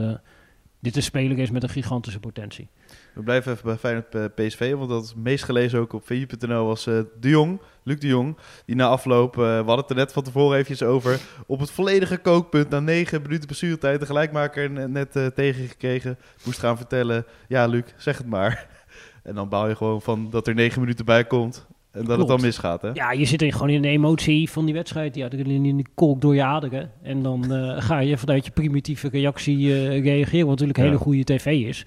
dit 0.81 0.97
een 0.97 1.03
speler 1.03 1.39
is 1.39 1.51
met 1.51 1.63
een 1.63 1.69
gigantische 1.69 2.21
potentie. 2.21 2.69
We 3.15 3.23
blijven 3.23 3.53
even 3.53 3.65
bij 3.65 3.77
Feyenoord 3.77 4.35
PSV, 4.35 4.75
want 4.75 4.89
dat 4.89 5.03
is 5.03 5.09
het 5.09 5.19
meest 5.19 5.45
gelezen 5.45 5.81
ook 5.81 5.93
op 5.93 6.07
VI.nl 6.07 6.67
was 6.67 6.87
uh, 6.87 7.01
De 7.21 7.29
Jong, 7.29 7.61
Luc 7.83 7.99
de 7.99 8.07
Jong, 8.07 8.37
die 8.67 8.77
na 8.77 8.87
afloop, 8.87 9.37
uh, 9.37 9.43
we 9.43 9.55
hadden 9.55 9.77
het 9.77 9.91
er 9.91 9.97
net 9.97 10.13
van 10.13 10.23
tevoren 10.23 10.59
eventjes 10.59 10.89
over, 10.89 11.21
op 11.47 11.61
het 11.61 11.71
volledige 11.71 12.19
kookpunt 12.19 12.69
na 12.69 12.81
negen 12.81 13.23
minuten 13.23 13.47
blessuretijd 13.47 14.01
de 14.01 14.07
gelijkmaker 14.07 14.91
net 14.91 15.13
tegengekregen, 15.35 16.19
moest 16.45 16.59
gaan 16.59 16.77
vertellen, 16.77 17.27
ja 17.49 17.67
Luc, 17.67 17.85
zeg 17.97 18.19
het 18.19 18.27
maar. 18.27 18.67
En 19.23 19.35
dan 19.35 19.49
bouw 19.49 19.69
je 19.69 19.77
gewoon 19.77 20.03
van 20.03 20.31
dat 20.31 20.47
er 20.47 20.55
negen 20.55 20.81
minuten 20.81 21.05
bij 21.05 21.25
komt 21.25 21.67
en 21.97 22.05
dat 22.05 22.15
Klopt. 22.15 22.19
het 22.19 22.29
dan 22.29 22.47
misgaat, 22.47 22.83
hè? 22.83 22.91
Ja, 22.93 23.13
je 23.13 23.25
zit 23.25 23.43
er 23.43 23.53
gewoon 23.53 23.69
in 23.69 23.83
de 23.83 23.89
emotie 23.89 24.51
van 24.51 24.65
die 24.65 24.75
wedstrijd. 24.75 25.15
Ja, 25.15 25.31
in 25.31 25.63
die 25.63 25.87
kolk 25.95 26.21
door 26.21 26.35
je 26.35 26.43
aderen. 26.43 26.91
En 27.03 27.23
dan 27.23 27.53
uh, 27.53 27.75
ga 27.89 27.99
je 27.99 28.19
vanuit 28.19 28.45
je 28.45 28.51
primitieve 28.51 29.09
reactie 29.09 29.59
uh, 29.59 30.03
reageren, 30.03 30.47
wat 30.47 30.49
natuurlijk 30.49 30.79
een 30.79 30.85
hele 30.85 30.97
goede 30.97 31.25
tv 31.25 31.47
is. 31.47 31.87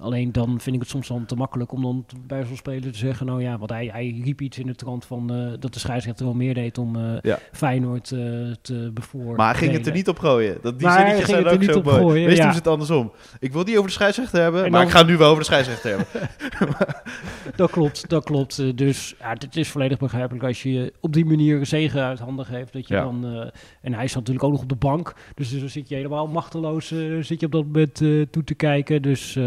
Alleen 0.00 0.32
dan 0.32 0.60
vind 0.60 0.74
ik 0.74 0.80
het 0.80 0.90
soms 0.90 1.08
dan 1.08 1.26
te 1.26 1.34
makkelijk 1.34 1.72
om 1.72 1.82
dan 1.82 2.04
bij 2.26 2.44
zo'n 2.44 2.56
speler 2.56 2.92
te 2.92 2.98
zeggen, 2.98 3.26
nou 3.26 3.42
ja, 3.42 3.58
want 3.58 3.70
hij, 3.70 3.88
hij 3.92 4.20
riep 4.24 4.40
iets 4.40 4.58
in 4.58 4.66
de 4.66 4.74
trant 4.74 5.04
van 5.04 5.32
uh, 5.32 5.52
dat 5.58 5.72
de 5.72 5.78
scheidsrechter 5.78 6.24
wel 6.24 6.34
meer 6.34 6.54
deed 6.54 6.78
om 6.78 6.96
uh, 6.96 7.18
ja. 7.20 7.38
Feyenoord 7.52 8.10
uh, 8.10 8.20
te 8.62 8.90
bevoorrijden. 8.94 9.36
Maar 9.36 9.50
hij 9.50 9.58
ging 9.58 9.72
het 9.72 9.86
er 9.86 9.92
niet 9.92 10.08
op 10.08 10.18
gooien. 10.18 10.58
Dat, 10.62 10.78
die 10.78 10.90
zinnetjes 10.90 11.28
zijn 11.28 11.46
ook 11.46 11.62
zo 11.62 11.82
mooi. 11.82 11.96
Gooien, 11.96 12.26
Wees 12.26 12.36
ja. 12.36 12.54
het 12.54 12.66
andersom. 12.66 13.12
Ik 13.38 13.52
wil 13.52 13.62
niet 13.62 13.76
over 13.76 13.86
de 13.86 13.92
scheidsrechter 13.92 14.42
hebben, 14.42 14.64
en 14.64 14.70
maar 14.70 14.82
ik 14.82 14.90
ga 14.90 15.02
nu 15.02 15.16
wel 15.16 15.28
over 15.28 15.38
de 15.38 15.44
scheidsrechter 15.44 15.90
hebben. 15.90 16.06
dat 17.56 17.70
klopt, 17.70 18.08
dat 18.08 18.24
klopt. 18.24 18.76
Dus 18.76 19.14
ja, 19.18 19.32
het 19.38 19.56
is 19.56 19.68
volledig 19.68 19.98
begrijpelijk 19.98 20.44
als 20.44 20.62
je 20.62 20.92
op 21.00 21.12
die 21.12 21.24
manier 21.24 21.66
zegen 21.66 22.02
uit 22.02 22.18
handen 22.18 22.46
geeft. 22.46 22.72
Dat 22.72 22.88
je 22.88 22.94
dan, 22.94 23.50
en 23.82 23.94
hij 23.94 24.08
zat 24.08 24.16
natuurlijk 24.16 24.44
ook 24.44 24.52
nog 24.52 24.62
op 24.62 24.68
de 24.68 24.74
bank, 24.74 25.14
dus, 25.34 25.50
dus 25.50 25.60
dan 25.60 25.68
zit 25.68 25.88
je 25.88 25.94
helemaal 25.94 26.26
machteloos 26.26 26.94
zit 27.20 27.40
je 27.40 27.46
op 27.46 27.52
dat 27.52 27.64
moment 27.64 27.94
toe 28.32 28.44
te 28.44 28.54
kijken. 28.54 29.02
Dus 29.02 29.38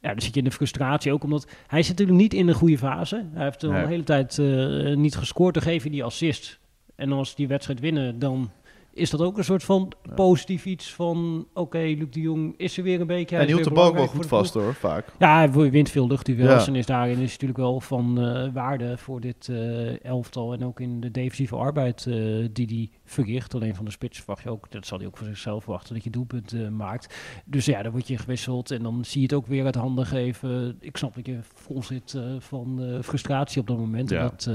ja, 0.00 0.08
dan 0.08 0.20
zit 0.20 0.34
je 0.34 0.38
in 0.40 0.44
de 0.44 0.50
frustratie 0.50 1.12
ook 1.12 1.24
omdat 1.24 1.46
hij 1.66 1.82
zit 1.82 1.98
natuurlijk 1.98 2.18
niet 2.18 2.34
in 2.34 2.46
de 2.46 2.54
goede 2.54 2.78
fase. 2.78 3.24
Hij 3.32 3.44
heeft 3.44 3.64
al 3.64 3.70
de 3.70 3.86
hele 3.86 4.04
tijd 4.04 4.36
uh, 4.38 4.96
niet 4.96 5.16
gescoord. 5.16 5.54
Dan 5.54 5.62
geef 5.62 5.84
je 5.84 5.90
die 5.90 6.04
assist. 6.04 6.58
En 6.94 7.12
als 7.12 7.34
die 7.34 7.48
wedstrijd 7.48 7.80
winnen, 7.80 8.18
dan 8.18 8.50
is 8.96 9.10
dat 9.10 9.20
ook 9.20 9.38
een 9.38 9.44
soort 9.44 9.64
van 9.64 9.92
positief 10.14 10.66
iets 10.66 10.94
van... 10.94 11.46
oké, 11.54 11.78
Luc 11.78 12.10
de 12.10 12.20
Jong 12.20 12.54
is 12.56 12.76
er 12.76 12.82
weer 12.82 13.00
een 13.00 13.06
beetje... 13.06 13.36
En 13.36 13.46
hield 13.46 13.64
de 13.64 13.70
bal 13.70 13.94
wel 13.94 14.06
goed 14.06 14.26
vast 14.26 14.54
hoor, 14.54 14.74
vaak. 14.74 15.06
Ja, 15.18 15.36
hij 15.36 15.70
wint 15.70 15.90
veel 15.90 16.06
luchtduels 16.06 16.64
ja. 16.64 16.70
en 16.70 16.76
is 16.76 16.86
daarin 16.86 17.18
is 17.18 17.30
natuurlijk 17.30 17.58
wel 17.58 17.80
van 17.80 18.24
uh, 18.24 18.52
waarde 18.52 18.98
voor 18.98 19.20
dit 19.20 19.48
uh, 19.50 20.04
elftal... 20.04 20.52
en 20.52 20.64
ook 20.64 20.80
in 20.80 21.00
de 21.00 21.10
defensieve 21.10 21.56
arbeid 21.56 22.06
uh, 22.08 22.48
die 22.52 22.66
hij 22.66 22.98
verricht. 23.06 23.54
Alleen 23.54 23.74
van 23.74 23.84
de 23.84 23.90
spits 23.90 24.18
verwacht 24.18 24.42
je 24.42 24.50
ook, 24.50 24.70
dat 24.70 24.86
zal 24.86 24.98
hij 24.98 25.06
ook 25.06 25.16
voor 25.16 25.26
zichzelf 25.26 25.62
verwachten, 25.62 25.94
dat 25.94 26.04
je 26.04 26.10
doelpunt 26.10 26.52
uh, 26.52 26.68
maakt. 26.68 27.16
Dus 27.44 27.64
ja, 27.64 27.82
dan 27.82 27.92
word 27.92 28.08
je 28.08 28.18
gewisseld 28.18 28.70
en 28.70 28.82
dan 28.82 29.04
zie 29.04 29.20
je 29.20 29.26
het 29.26 29.36
ook 29.36 29.46
weer 29.46 29.64
uit 29.64 29.74
handen 29.74 30.06
geven. 30.06 30.76
Ik 30.80 30.96
snap 30.96 31.14
dat 31.14 31.26
je 31.26 31.38
vol 31.42 31.82
zit 31.82 32.12
uh, 32.12 32.22
van 32.38 32.82
uh, 32.82 33.02
frustratie 33.02 33.60
op 33.60 33.66
dat 33.66 33.78
moment. 33.78 34.10
Ja. 34.10 34.20
En 34.20 34.28
dat 34.28 34.50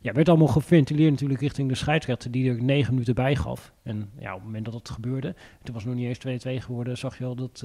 ja, 0.00 0.12
werd 0.12 0.28
allemaal 0.28 0.46
geventileerd 0.46 1.10
natuurlijk 1.10 1.40
richting 1.40 1.68
de 1.68 1.74
scheidsrechter 1.74 2.30
die 2.30 2.50
er 2.50 2.62
negen 2.62 2.92
minuten 2.92 3.14
bij 3.14 3.36
gaf. 3.36 3.72
En 3.82 4.10
ja, 4.18 4.28
op 4.28 4.36
het 4.36 4.44
moment 4.44 4.64
dat 4.64 4.74
het 4.74 4.90
gebeurde, 4.90 5.34
toen 5.62 5.74
was 5.74 5.84
het 5.84 5.94
nog 5.94 6.02
niet 6.02 6.24
eens 6.24 6.46
2-2 6.46 6.64
geworden, 6.64 6.98
zag 6.98 7.18
je 7.18 7.24
al 7.24 7.34
dat 7.34 7.64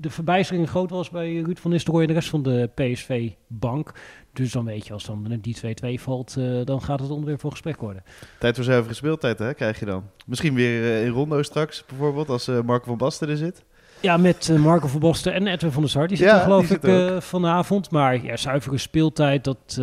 de 0.00 0.10
verbijstering 0.10 0.68
groot 0.68 0.90
was 0.90 1.10
bij 1.10 1.40
Ruud 1.40 1.58
van 1.58 1.70
Nistelrooy 1.70 2.02
en 2.02 2.08
de 2.08 2.14
rest 2.14 2.28
van 2.28 2.42
de 2.42 2.70
PSV-bank. 2.74 3.94
Dus 4.38 4.52
dan 4.52 4.64
weet 4.64 4.86
je, 4.86 4.92
als 4.92 5.04
dan 5.04 5.38
die 5.40 5.56
2-2 5.98 6.02
valt, 6.02 6.34
uh, 6.38 6.64
dan 6.64 6.82
gaat 6.82 7.00
het 7.00 7.10
onderwerp 7.10 7.40
voor 7.40 7.50
gesprek 7.50 7.80
worden. 7.80 8.04
Tijd 8.38 8.54
voor 8.54 8.64
zuivere 8.64 8.94
speeltijd, 8.94 9.38
hè, 9.38 9.54
krijg 9.54 9.78
je 9.78 9.86
dan. 9.86 10.04
Misschien 10.26 10.54
weer 10.54 10.82
uh, 10.82 11.04
in 11.04 11.10
Rondo 11.10 11.42
straks, 11.42 11.84
bijvoorbeeld, 11.88 12.28
als 12.28 12.48
uh, 12.48 12.60
Marco 12.60 12.86
van 12.86 12.96
Basten 12.96 13.28
er 13.28 13.36
zit. 13.36 13.64
Ja, 14.00 14.16
met 14.16 14.58
Marco 14.58 14.86
van 14.86 15.00
Basten 15.00 15.32
en 15.32 15.46
Edwin 15.46 15.72
van 15.72 15.82
der 15.82 15.90
Sar. 15.90 16.08
Die 16.08 16.16
zitten 16.16 16.36
ja, 16.36 16.42
geloof 16.42 16.70
ik 16.70 17.22
vanavond. 17.22 17.90
Maar 17.90 18.24
ja, 18.24 18.36
zuivere 18.36 18.78
speeltijd, 18.78 19.44
dat 19.44 19.80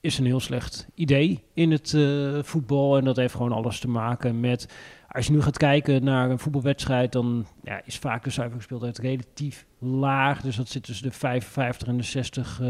is 0.00 0.18
een 0.18 0.24
heel 0.24 0.40
slecht 0.40 0.86
idee 0.94 1.44
in 1.54 1.70
het 1.70 1.96
voetbal. 2.42 2.96
En 2.96 3.04
dat 3.04 3.16
heeft 3.16 3.34
gewoon 3.34 3.52
alles 3.52 3.78
te 3.78 3.88
maken 3.88 4.40
met 4.40 4.68
als 5.08 5.26
je 5.26 5.32
nu 5.32 5.42
gaat 5.42 5.56
kijken 5.56 6.04
naar 6.04 6.30
een 6.30 6.38
voetbalwedstrijd, 6.38 7.12
dan 7.12 7.46
ja, 7.62 7.80
is 7.84 7.98
vaak 7.98 8.24
de 8.24 8.30
zuivere 8.30 8.62
speeltijd 8.62 8.98
relatief 8.98 9.66
laag. 9.78 10.40
Dus 10.40 10.56
dat 10.56 10.68
zit 10.68 10.82
tussen 10.82 11.06
de 11.06 11.12
55 11.12 11.88
en 11.88 11.96
de 11.96 12.02
60 12.02 12.60
uh, 12.60 12.66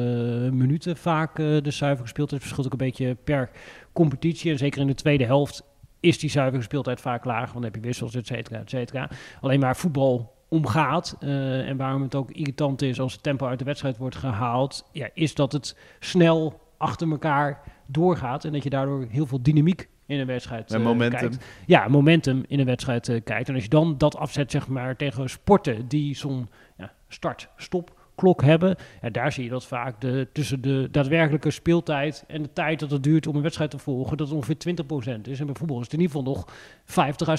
minuten 0.50 0.96
vaak 0.96 1.38
uh, 1.38 1.46
de. 1.46 1.86
Het 1.86 1.98
verschilt 1.98 2.66
ook 2.66 2.72
een 2.72 2.78
beetje 2.78 3.14
per 3.14 3.50
competitie. 3.92 4.50
En 4.50 4.58
zeker 4.58 4.80
in 4.80 4.86
de 4.86 4.94
tweede 4.94 5.24
helft 5.24 5.62
is 6.00 6.18
die 6.18 6.30
zuivere 6.30 6.62
speeltijd 6.62 7.00
vaak 7.00 7.24
laag. 7.24 7.40
Want 7.40 7.52
dan 7.52 7.62
heb 7.62 7.74
je 7.74 7.80
wissels, 7.80 8.14
et 8.14 8.26
cetera, 8.26 8.58
et 8.58 8.70
cetera. 8.70 9.10
Alleen 9.40 9.60
maar 9.60 9.76
voetbal 9.76 10.36
omgaat 10.48 11.16
uh, 11.20 11.68
en 11.68 11.76
waarom 11.76 12.02
het 12.02 12.14
ook 12.14 12.30
irritant 12.30 12.82
is 12.82 13.00
als 13.00 13.12
het 13.12 13.22
tempo 13.22 13.46
uit 13.46 13.58
de 13.58 13.64
wedstrijd 13.64 13.96
wordt 13.96 14.16
gehaald, 14.16 14.88
ja, 14.92 15.08
is 15.14 15.34
dat 15.34 15.52
het 15.52 15.76
snel 16.00 16.60
achter 16.76 17.10
elkaar 17.10 17.60
doorgaat 17.86 18.44
en 18.44 18.52
dat 18.52 18.62
je 18.62 18.70
daardoor 18.70 19.06
heel 19.10 19.26
veel 19.26 19.42
dynamiek 19.42 19.88
in 20.08 20.20
een 20.20 20.26
wedstrijd 20.26 20.72
uh, 20.72 20.80
momentum. 20.80 21.18
kijkt. 21.18 21.44
Ja, 21.66 21.88
momentum 21.88 22.44
in 22.46 22.58
een 22.58 22.66
wedstrijd 22.66 23.08
uh, 23.08 23.20
kijkt. 23.24 23.48
En 23.48 23.54
als 23.54 23.62
je 23.62 23.68
dan 23.68 23.98
dat 23.98 24.16
afzet 24.16 24.50
zeg 24.50 24.68
maar, 24.68 24.96
tegen 24.96 25.30
sporten 25.30 25.88
die 25.88 26.16
zo'n 26.16 26.48
ja, 26.76 26.92
start-stop 27.08 27.96
klok 28.14 28.42
hebben. 28.42 28.76
Ja, 29.02 29.10
daar 29.10 29.32
zie 29.32 29.44
je 29.44 29.50
dat 29.50 29.66
vaak 29.66 30.00
de, 30.00 30.28
tussen 30.32 30.60
de 30.60 30.88
daadwerkelijke 30.90 31.50
speeltijd 31.50 32.24
en 32.26 32.42
de 32.42 32.52
tijd 32.52 32.80
dat 32.80 32.90
het 32.90 33.02
duurt 33.02 33.26
om 33.26 33.36
een 33.36 33.42
wedstrijd 33.42 33.70
te 33.70 33.78
volgen, 33.78 34.16
dat 34.16 34.32
ongeveer 34.32 34.56
20% 35.18 35.20
is. 35.22 35.40
En 35.40 35.46
bij 35.46 35.54
voetbal 35.54 35.78
is 35.78 35.84
het 35.84 35.92
in 35.92 36.00
ieder 36.00 36.16
geval 36.16 36.32
nog 36.34 36.48
50 36.84 37.28
à 37.28 37.36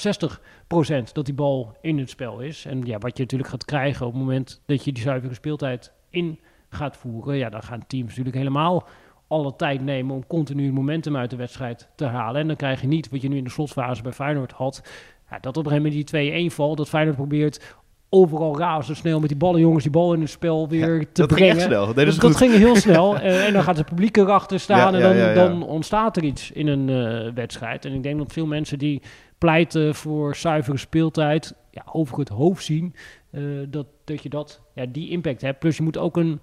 60% 1.08 1.12
dat 1.12 1.26
die 1.26 1.34
bal 1.34 1.78
in 1.82 1.98
het 1.98 2.10
spel 2.10 2.40
is. 2.40 2.66
En 2.66 2.86
ja, 2.86 2.98
wat 2.98 3.18
je 3.18 3.24
natuurlijk 3.24 3.50
gaat 3.50 3.66
krijgen 3.66 4.06
op 4.06 4.12
het 4.12 4.22
moment 4.22 4.62
dat 4.66 4.84
je 4.84 4.92
die 4.92 5.04
zuivere 5.04 5.34
speeltijd 5.34 5.92
in 6.10 6.40
gaat 6.70 6.98
voeren, 6.98 7.38
ja, 7.38 7.50
dan 7.50 7.64
gaan 7.64 7.88
teams 7.88 8.10
natuurlijk 8.10 8.36
helemaal 8.36 8.88
alle 9.30 9.56
tijd 9.56 9.82
nemen 9.82 10.16
om 10.16 10.28
continu 10.28 10.72
momentum 10.72 11.18
uit 11.18 11.30
de 11.30 11.36
wedstrijd 11.36 11.90
te 11.96 12.06
halen. 12.06 12.42
En 12.42 12.48
dan 12.48 12.56
krijg 12.56 12.82
je 12.82 12.88
niet 12.88 13.10
wat 13.10 13.22
je 13.22 13.30
nu 13.30 13.38
in 13.38 13.44
de 13.44 13.50
slotfase 13.50 14.02
bij 14.02 14.12
Feyenoord 14.12 14.52
had. 14.52 14.82
Ja, 15.30 15.40
dat 15.40 15.58
op 15.58 15.66
een 15.66 15.72
gegeven 15.72 15.92
moment 15.92 16.12
die 16.12 16.52
2-1 16.52 16.54
valt, 16.54 16.78
dat 16.78 16.90
Feyenoord 16.90 17.16
probeert 17.16 17.76
overal 18.10 18.58
razendsnel 18.58 19.20
met 19.20 19.30
die 19.30 19.38
ballen, 19.38 19.60
jongens, 19.60 19.84
die 19.84 19.92
bal 19.92 20.14
in 20.14 20.22
het 20.22 20.30
spel 20.30 20.68
weer 20.70 21.00
te 21.12 21.22
dat 21.22 21.28
brengen. 21.28 21.56
Ging 21.56 21.62
snel. 21.62 21.94
Dat, 21.94 22.16
dat 22.20 22.36
ging 22.36 22.54
heel 22.54 22.76
snel. 22.76 23.16
Uh, 23.16 23.46
en 23.48 23.54
dan 23.54 23.64
gaat 23.64 23.78
het 23.78 23.86
publiek 23.86 24.18
erachter 24.18 24.60
staan 24.60 24.98
ja, 24.98 25.10
en 25.10 25.36
dan, 25.36 25.50
dan, 25.50 25.64
ontstaat 25.68 26.18
er 26.18 26.24
iets 26.24 26.52
in 26.52 26.68
een 26.68 26.88
uh, 26.88 27.34
wedstrijd. 27.34 27.86
En 27.86 27.94
ik 27.94 28.04
denk 28.04 28.18
dat 28.18 28.34
veel 28.34 28.46
mensen 28.46 28.78
die 28.78 29.02
pleiten 29.38 29.96
voor 29.96 30.36
zuivere 30.36 30.78
speeltijd, 30.78 31.56
ja, 31.72 31.84
over 31.92 32.20
het 32.20 32.30
hoofd 32.30 32.64
zien 32.64 32.96
uh, 33.32 33.66
dat, 33.70 33.86
dat 34.04 34.24
je 34.24 34.30
dat, 34.30 34.62
ja, 34.76 34.86
die 34.86 35.10
impact 35.10 35.42
hebt. 35.42 35.60
Plus 35.60 35.78
je 35.78 35.84
moet 35.84 35.98
ook 35.98 36.18
een 36.18 36.40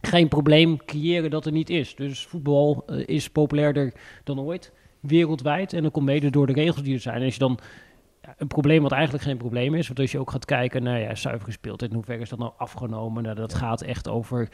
geen 0.00 0.28
probleem 0.28 0.84
creëren 0.84 1.30
dat 1.30 1.46
er 1.46 1.52
niet 1.52 1.70
is. 1.70 1.94
Dus 1.94 2.26
voetbal 2.26 2.84
uh, 2.86 3.02
is 3.06 3.30
populairder 3.30 3.92
dan 4.24 4.40
ooit, 4.40 4.72
wereldwijd. 5.00 5.72
En 5.72 5.82
dat 5.82 5.92
komt 5.92 6.06
mede 6.06 6.30
door 6.30 6.46
de 6.46 6.52
regels 6.52 6.82
die 6.82 6.94
er 6.94 7.00
zijn. 7.00 7.16
En 7.16 7.24
als 7.24 7.32
je 7.32 7.40
dan 7.40 7.58
ja, 8.22 8.34
een 8.38 8.46
probleem 8.46 8.82
wat 8.82 8.92
eigenlijk 8.92 9.24
geen 9.24 9.36
probleem 9.36 9.74
is, 9.74 9.86
want 9.86 9.98
als 9.98 10.12
je 10.12 10.18
ook 10.18 10.30
gaat 10.30 10.44
kijken 10.44 10.82
naar 10.82 11.00
ja, 11.00 11.14
zuiver 11.14 11.46
gespeeld, 11.46 11.82
in 11.82 11.92
hoeverre 11.92 12.22
is 12.22 12.28
dat 12.28 12.38
nou 12.38 12.52
afgenomen? 12.56 13.22
Nou, 13.22 13.34
dat 13.34 13.54
gaat 13.54 13.82
echt 13.82 14.08
over 14.08 14.48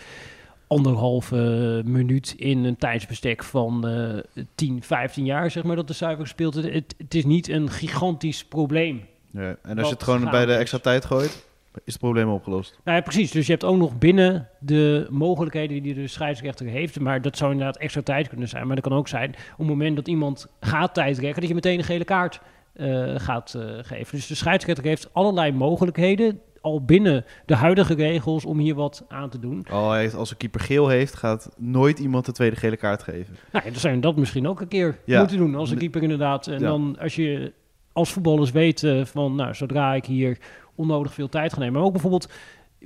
anderhalve 0.66 1.82
minuut 1.84 2.34
in 2.36 2.64
een 2.64 2.76
tijdsbestek 2.76 3.44
van 3.44 3.88
uh, 3.88 4.44
10, 4.54 4.82
15 4.82 5.24
jaar, 5.24 5.50
zeg 5.50 5.62
maar, 5.62 5.76
dat 5.76 5.88
de 5.88 5.94
zuiver 5.94 6.24
gespeeld 6.24 6.54
het, 6.54 6.94
het 6.98 7.14
is 7.14 7.24
niet 7.24 7.48
een 7.48 7.70
gigantisch 7.70 8.44
probleem. 8.44 9.06
Ja, 9.30 9.56
en 9.62 9.78
als 9.78 9.88
je 9.88 9.94
het 9.94 10.02
gewoon 10.02 10.30
bij 10.30 10.46
de 10.46 10.54
extra 10.54 10.78
tijd 10.78 11.04
gooit? 11.04 11.46
Is 11.84 11.92
het 11.92 12.02
probleem 12.02 12.28
opgelost. 12.28 12.78
Nou 12.84 12.96
ja, 12.96 13.02
precies. 13.02 13.30
Dus 13.30 13.46
je 13.46 13.52
hebt 13.52 13.64
ook 13.64 13.76
nog 13.76 13.98
binnen 13.98 14.48
de 14.60 15.06
mogelijkheden 15.10 15.82
die 15.82 15.94
de 15.94 16.06
scheidsrechter 16.06 16.66
heeft, 16.66 17.00
maar 17.00 17.22
dat 17.22 17.36
zou 17.36 17.52
inderdaad 17.52 17.76
extra 17.76 18.02
tijd 18.02 18.28
kunnen 18.28 18.48
zijn. 18.48 18.66
Maar 18.66 18.76
dat 18.76 18.84
kan 18.84 18.98
ook 18.98 19.08
zijn 19.08 19.30
op 19.30 19.58
het 19.58 19.66
moment 19.66 19.96
dat 19.96 20.08
iemand 20.08 20.46
gaat 20.60 20.94
tijdrekken, 20.94 21.40
dat 21.40 21.48
je 21.48 21.54
meteen 21.54 21.78
een 21.78 21.84
gele 21.84 22.04
kaart 22.04 22.40
uh, 22.76 23.12
gaat 23.16 23.54
uh, 23.56 23.62
geven. 23.82 24.16
Dus 24.16 24.26
de 24.26 24.34
scheidsrechter 24.34 24.84
heeft 24.84 25.14
allerlei 25.14 25.52
mogelijkheden 25.52 26.40
al 26.60 26.84
binnen 26.84 27.24
de 27.46 27.54
huidige 27.54 27.94
regels 27.94 28.44
om 28.44 28.58
hier 28.58 28.74
wat 28.74 29.04
aan 29.08 29.30
te 29.30 29.38
doen. 29.38 29.66
Oh, 29.70 29.92
heeft, 29.92 30.14
als 30.14 30.30
een 30.30 30.36
keeper 30.36 30.60
geel 30.60 30.88
heeft, 30.88 31.14
gaat 31.14 31.50
nooit 31.56 31.98
iemand 31.98 32.26
de 32.26 32.32
tweede 32.32 32.56
gele 32.56 32.76
kaart 32.76 33.02
geven. 33.02 33.36
Nou, 33.52 33.64
dan 33.64 33.80
zijn 33.80 34.00
dat 34.00 34.16
misschien 34.16 34.48
ook 34.48 34.60
een 34.60 34.68
keer 34.68 34.98
ja. 35.04 35.18
moeten 35.18 35.36
doen 35.36 35.54
als 35.54 35.70
een 35.70 35.78
keeper 35.78 36.02
inderdaad. 36.02 36.46
En 36.46 36.60
ja. 36.60 36.66
dan 36.66 36.96
als 37.00 37.16
je 37.16 37.52
als 37.92 38.12
voetballers 38.12 38.50
weet 38.50 38.86
van, 39.02 39.34
nou, 39.34 39.54
zodra 39.54 39.94
ik 39.94 40.04
hier 40.04 40.38
onnodig 40.76 41.14
veel 41.14 41.28
tijd 41.28 41.52
gaan 41.52 41.60
nemen. 41.60 41.74
Maar 41.74 41.84
ook 41.84 41.92
bijvoorbeeld, 41.92 42.28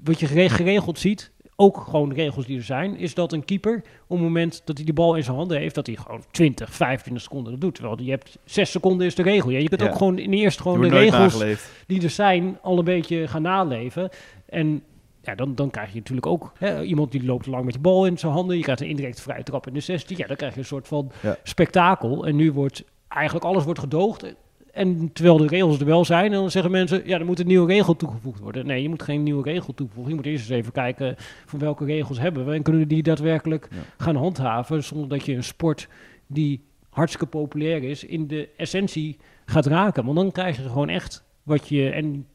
wat 0.03 0.21
je 0.21 0.27
geregeld 0.27 0.99
ziet, 0.99 1.33
ook 1.61 1.87
gewoon 1.91 2.13
regels 2.13 2.47
die 2.47 2.57
er 2.57 2.65
zijn, 2.65 2.97
is 2.97 3.15
dat 3.15 3.33
een 3.33 3.45
keeper 3.45 3.83
op 4.07 4.17
het 4.17 4.21
moment 4.27 4.63
dat 4.65 4.77
hij 4.77 4.87
de 4.87 4.93
bal 4.93 5.15
in 5.15 5.25
zijn 5.25 5.37
handen 5.37 5.59
heeft, 5.59 5.75
dat 5.75 5.87
hij 5.87 5.97
gewoon 5.97 6.25
20, 6.31 6.75
25 6.75 7.23
seconden 7.23 7.53
dat 7.53 7.61
doet. 7.61 7.75
Terwijl 7.75 8.01
je 8.01 8.11
hebt 8.11 8.39
6 8.45 8.71
seconden 8.71 9.07
is 9.07 9.15
de 9.15 9.23
regel. 9.23 9.51
Ja, 9.51 9.59
je 9.59 9.69
kunt 9.69 9.81
ja. 9.81 9.87
ook 9.87 9.97
gewoon 9.97 10.19
in 10.19 10.33
eerst 10.33 10.61
gewoon 10.61 10.81
de 10.81 10.89
regels 10.89 11.33
nageleefd. 11.33 11.71
die 11.87 12.03
er 12.03 12.11
zijn 12.11 12.59
al 12.63 12.79
een 12.79 12.85
beetje 12.85 13.29
gaan 13.29 13.43
naleven. 13.43 14.09
En 14.47 14.83
ja, 15.23 15.35
dan, 15.35 15.55
dan 15.55 15.71
krijg 15.71 15.93
je 15.93 15.99
natuurlijk 15.99 16.27
ook 16.27 16.53
hè, 16.59 16.83
iemand 16.83 17.13
die 17.13 17.25
loopt 17.25 17.47
lang 17.47 17.65
met 17.65 17.75
de 17.75 17.81
bal 17.81 18.07
in 18.07 18.19
zijn 18.19 18.33
handen. 18.33 18.57
Je 18.57 18.63
krijgt 18.63 18.81
een 18.81 18.89
indirect 18.89 19.21
vrije 19.21 19.43
trap 19.43 19.67
in 19.67 19.75
de 19.75 19.81
16. 19.81 20.17
Ja, 20.17 20.27
dan 20.27 20.37
krijg 20.37 20.53
je 20.53 20.59
een 20.59 20.67
soort 20.67 20.89
van 20.89 21.11
ja. 21.23 21.37
spektakel. 21.43 22.27
En 22.27 22.37
nu 22.37 22.53
wordt 22.53 22.85
eigenlijk 23.09 23.45
alles 23.45 23.65
wordt 23.65 23.81
gedoogd. 23.81 24.35
En 24.81 25.13
terwijl 25.13 25.37
de 25.37 25.47
regels 25.47 25.81
er 25.81 25.87
wel 25.87 26.05
zijn, 26.05 26.31
dan 26.31 26.51
zeggen 26.51 26.73
mensen, 26.73 27.03
ja, 27.05 27.19
er 27.19 27.25
moet 27.25 27.39
een 27.39 27.47
nieuwe 27.47 27.73
regel 27.73 27.97
toegevoegd 27.97 28.41
worden. 28.41 28.67
Nee, 28.67 28.83
je 28.83 28.89
moet 28.89 29.03
geen 29.03 29.23
nieuwe 29.23 29.43
regel 29.43 29.75
toevoegen. 29.75 30.11
Je 30.11 30.17
moet 30.17 30.27
eerst 30.27 30.51
eens 30.51 30.59
even 30.59 30.73
kijken 30.73 31.15
van 31.47 31.59
welke 31.59 31.85
regels 31.85 32.19
hebben 32.19 32.47
we 32.47 32.55
en 32.55 32.63
kunnen 32.63 32.83
we 32.83 32.89
die 32.89 33.03
daadwerkelijk 33.03 33.69
ja. 33.71 34.05
gaan 34.05 34.17
handhaven, 34.17 34.85
zonder 34.85 35.09
dat 35.09 35.25
je 35.25 35.35
een 35.35 35.45
sport 35.45 35.89
die 36.27 36.65
hartstikke 36.91 37.27
populair 37.27 37.83
is, 37.83 38.05
in 38.05 38.27
de 38.27 38.49
essentie 38.57 39.17
gaat 39.45 39.67
raken. 39.67 40.05
Want 40.05 40.17
dan 40.17 40.33
krijg 40.33 40.57
je 40.57 40.63
gewoon 40.63 40.89
echt 40.89 41.25
wat 41.43 41.69
je, 41.69 41.91
en 41.91 42.27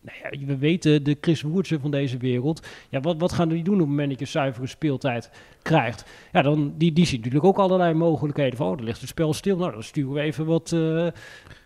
nou 0.00 0.18
ja, 0.22 0.46
we 0.46 0.58
weten 0.58 1.02
de 1.02 1.16
Chris 1.20 1.42
Woertsen 1.42 1.80
van 1.80 1.90
deze 1.90 2.16
wereld. 2.16 2.66
Ja, 2.88 3.00
wat, 3.00 3.16
wat 3.18 3.32
gaan 3.32 3.48
die 3.48 3.62
doen 3.62 3.74
op 3.74 3.80
het 3.80 3.88
moment 3.88 4.10
dat 4.10 4.18
je 4.18 4.24
zuivere 4.26 4.66
speeltijd 4.66 5.30
krijgt? 5.62 6.04
Ja, 6.32 6.42
dan, 6.42 6.74
die, 6.76 6.92
die 6.92 7.06
ziet 7.06 7.18
natuurlijk 7.18 7.44
ook 7.44 7.58
allerlei 7.58 7.94
mogelijkheden 7.94 8.56
van, 8.56 8.70
oh, 8.70 8.76
dan 8.76 8.84
ligt 8.84 9.00
het 9.00 9.08
spel 9.08 9.34
stil. 9.34 9.56
Nou, 9.56 9.72
dan 9.72 9.82
sturen 9.82 10.12
we 10.12 10.20
even 10.20 10.46
wat... 10.46 10.70
Uh, 10.74 11.06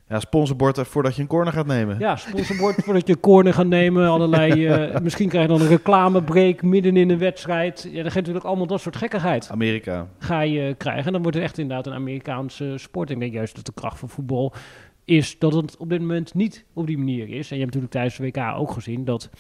ja, 0.09 0.21
sponsorbord 0.21 0.79
voordat 0.79 1.17
je 1.17 1.23
een 1.23 1.29
corner 1.29 1.53
gaat 1.53 1.67
nemen. 1.67 1.99
Ja, 1.99 2.17
sponsorbord 2.17 2.75
voordat 2.85 3.07
je 3.07 3.13
een 3.13 3.21
corner 3.21 3.55
gaat 3.55 3.67
nemen. 3.67 4.09
Allerlei, 4.09 4.69
uh, 4.69 4.99
misschien 5.01 5.29
krijg 5.29 5.47
je 5.47 5.53
dan 5.53 5.61
een 5.61 5.69
reclamebreak 5.69 6.63
midden 6.63 6.97
in 6.97 7.09
de 7.09 7.17
wedstrijd. 7.17 7.89
Ja, 7.91 8.03
dan 8.03 8.11
gaat 8.11 8.15
natuurlijk 8.15 8.45
allemaal 8.45 8.67
dat 8.67 8.81
soort 8.81 8.97
gekkigheid. 8.97 9.49
Amerika. 9.51 10.07
Ga 10.19 10.41
je 10.41 10.75
krijgen. 10.75 11.07
En 11.07 11.13
dan 11.13 11.23
wordt 11.23 11.37
het 11.37 11.47
echt 11.47 11.59
inderdaad 11.59 11.87
een 11.87 11.93
Amerikaanse 11.93 12.75
sport. 12.77 13.11
Ik 13.11 13.19
denk 13.19 13.33
juist 13.33 13.55
dat 13.55 13.67
de 13.67 13.73
kracht 13.75 13.99
van 13.99 14.09
voetbal 14.09 14.53
is 15.05 15.39
dat 15.39 15.55
het 15.55 15.77
op 15.77 15.89
dit 15.89 16.01
moment 16.01 16.35
niet 16.35 16.65
op 16.73 16.87
die 16.87 16.99
manier 16.99 17.29
is. 17.29 17.51
En 17.51 17.57
je 17.57 17.63
hebt 17.63 17.75
natuurlijk 17.75 17.93
tijdens 17.93 18.17
de 18.17 18.23
WK 18.23 18.59
ook 18.59 18.71
gezien 18.71 19.05
dat 19.05 19.31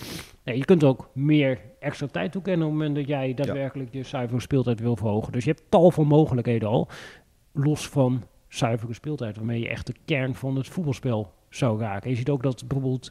je 0.45 0.65
kunt 0.65 0.85
ook 0.85 1.11
meer 1.13 1.61
extra 1.81 2.07
tijd 2.07 2.33
toekennen 2.33 2.67
op 2.67 2.73
het 2.73 2.81
moment 2.81 2.99
dat 2.99 3.09
jij 3.09 3.35
daadwerkelijk 3.35 3.93
je 3.93 4.03
zuivere 4.03 4.41
speeltijd 4.41 4.81
wil 4.81 4.97
verhogen. 4.97 5.33
Dus 5.33 5.45
je 5.45 5.51
hebt 5.51 5.65
tal 5.69 5.91
van 5.91 6.07
mogelijkheden 6.07 6.69
al, 6.69 6.89
los 7.53 7.89
van 7.89 8.23
zuivere 8.49 8.95
speeltijd, 8.95 9.37
waarmee 9.37 9.61
je 9.61 9.69
echt 9.69 9.87
de 9.87 9.95
kern 10.05 10.35
van 10.35 10.57
het 10.57 10.69
voetbalspel 10.69 11.33
zou 11.49 11.81
raken. 11.81 12.11
Je 12.11 12.17
ziet 12.17 12.31
ook 12.31 12.43
dat 12.43 12.69
bijvoorbeeld 12.69 13.11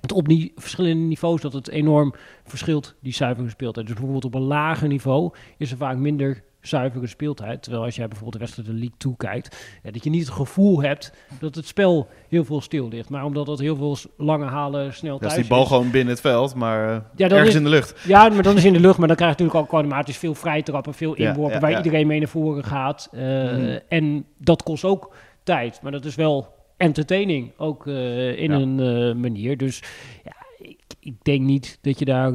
het 0.00 0.12
op 0.12 0.28
die 0.28 0.52
verschillende 0.56 1.04
niveaus 1.04 1.40
dat 1.40 1.52
het 1.52 1.68
enorm 1.68 2.14
verschilt, 2.44 2.94
die 3.00 3.12
zuivere 3.12 3.48
speeltijd. 3.48 3.86
Dus 3.86 3.94
bijvoorbeeld 3.94 4.24
op 4.24 4.34
een 4.34 4.46
lager 4.46 4.88
niveau 4.88 5.32
is 5.56 5.70
er 5.70 5.76
vaak 5.76 5.96
minder 5.96 6.44
zuivere 6.66 7.06
speeltijd. 7.06 7.62
Terwijl 7.62 7.84
als 7.84 7.96
jij 7.96 8.08
bijvoorbeeld 8.08 8.32
de 8.32 8.38
wedstrijd 8.38 8.68
de 8.68 8.74
League 8.74 8.96
toekijkt, 8.98 9.56
ja, 9.82 9.90
dat 9.90 10.04
je 10.04 10.10
niet 10.10 10.24
het 10.24 10.34
gevoel 10.34 10.82
hebt 10.82 11.12
dat 11.40 11.54
het 11.54 11.66
spel 11.66 12.08
heel 12.28 12.44
veel 12.44 12.60
stil 12.60 12.88
ligt. 12.88 13.08
Maar 13.08 13.24
omdat 13.24 13.46
dat 13.46 13.58
heel 13.58 13.76
veel 13.76 13.96
lange 14.16 14.44
halen 14.44 14.94
snel 14.94 15.18
thuis 15.18 15.32
is. 15.32 15.38
die 15.38 15.48
bal 15.48 15.66
gewoon 15.66 15.90
binnen 15.90 16.12
het 16.12 16.20
veld, 16.20 16.54
maar 16.54 16.88
uh, 16.88 16.96
ja, 17.16 17.28
ergens 17.28 17.48
is, 17.48 17.54
in 17.54 17.62
de 17.62 17.68
lucht. 17.68 18.04
Ja, 18.06 18.28
maar 18.28 18.42
dan 18.42 18.56
is 18.56 18.64
in 18.64 18.72
de 18.72 18.80
lucht. 18.80 18.98
Maar 18.98 19.08
dan 19.08 19.16
krijg 19.16 19.36
je 19.36 19.42
natuurlijk 19.42 19.66
ook 19.66 19.80
automatisch 19.80 20.16
veel 20.16 20.34
vrijtrappen, 20.34 20.94
veel 20.94 21.14
inworpen, 21.14 21.60
waar 21.60 21.76
iedereen 21.76 22.06
mee 22.06 22.18
naar 22.18 22.28
voren 22.28 22.64
gaat. 22.64 23.08
Uh, 23.12 23.20
mm. 23.20 23.78
En 23.88 24.26
dat 24.38 24.62
kost 24.62 24.84
ook 24.84 25.14
tijd. 25.42 25.82
Maar 25.82 25.92
dat 25.92 26.04
is 26.04 26.14
wel 26.14 26.54
entertaining, 26.76 27.52
ook 27.56 27.86
uh, 27.86 28.38
in 28.38 28.50
een 28.50 29.20
manier. 29.20 29.56
Dus 29.56 29.82
ja, 30.24 30.32
ik, 30.58 30.78
ik, 31.00 31.14
denk 31.22 31.40
niet 31.40 31.78
dat 31.80 31.98
je 31.98 32.04
daar 32.04 32.32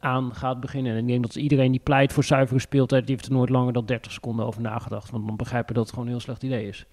aan 0.00 0.34
gaat 0.34 0.60
beginnen. 0.60 0.92
En 0.92 0.98
ik 0.98 1.06
denk 1.06 1.22
dat 1.22 1.34
iedereen 1.34 1.70
die 1.70 1.80
pleit 1.84 2.12
voor 2.12 2.24
zuivere 2.24 2.60
speeltijd, 2.60 3.06
die 3.06 3.14
heeft 3.14 3.28
er 3.28 3.34
nooit 3.34 3.50
langer 3.50 3.72
dan 3.72 3.86
30 3.86 4.12
seconden 4.12 4.46
over 4.46 4.60
nagedacht. 4.60 5.10
Want 5.10 5.26
dan 5.26 5.36
begrijpen 5.36 5.74
dat 5.74 5.82
het 5.82 5.92
gewoon 5.92 6.06
een 6.06 6.12
heel 6.12 6.22
slecht 6.22 6.42
idee 6.42 6.68
is. 6.68 6.86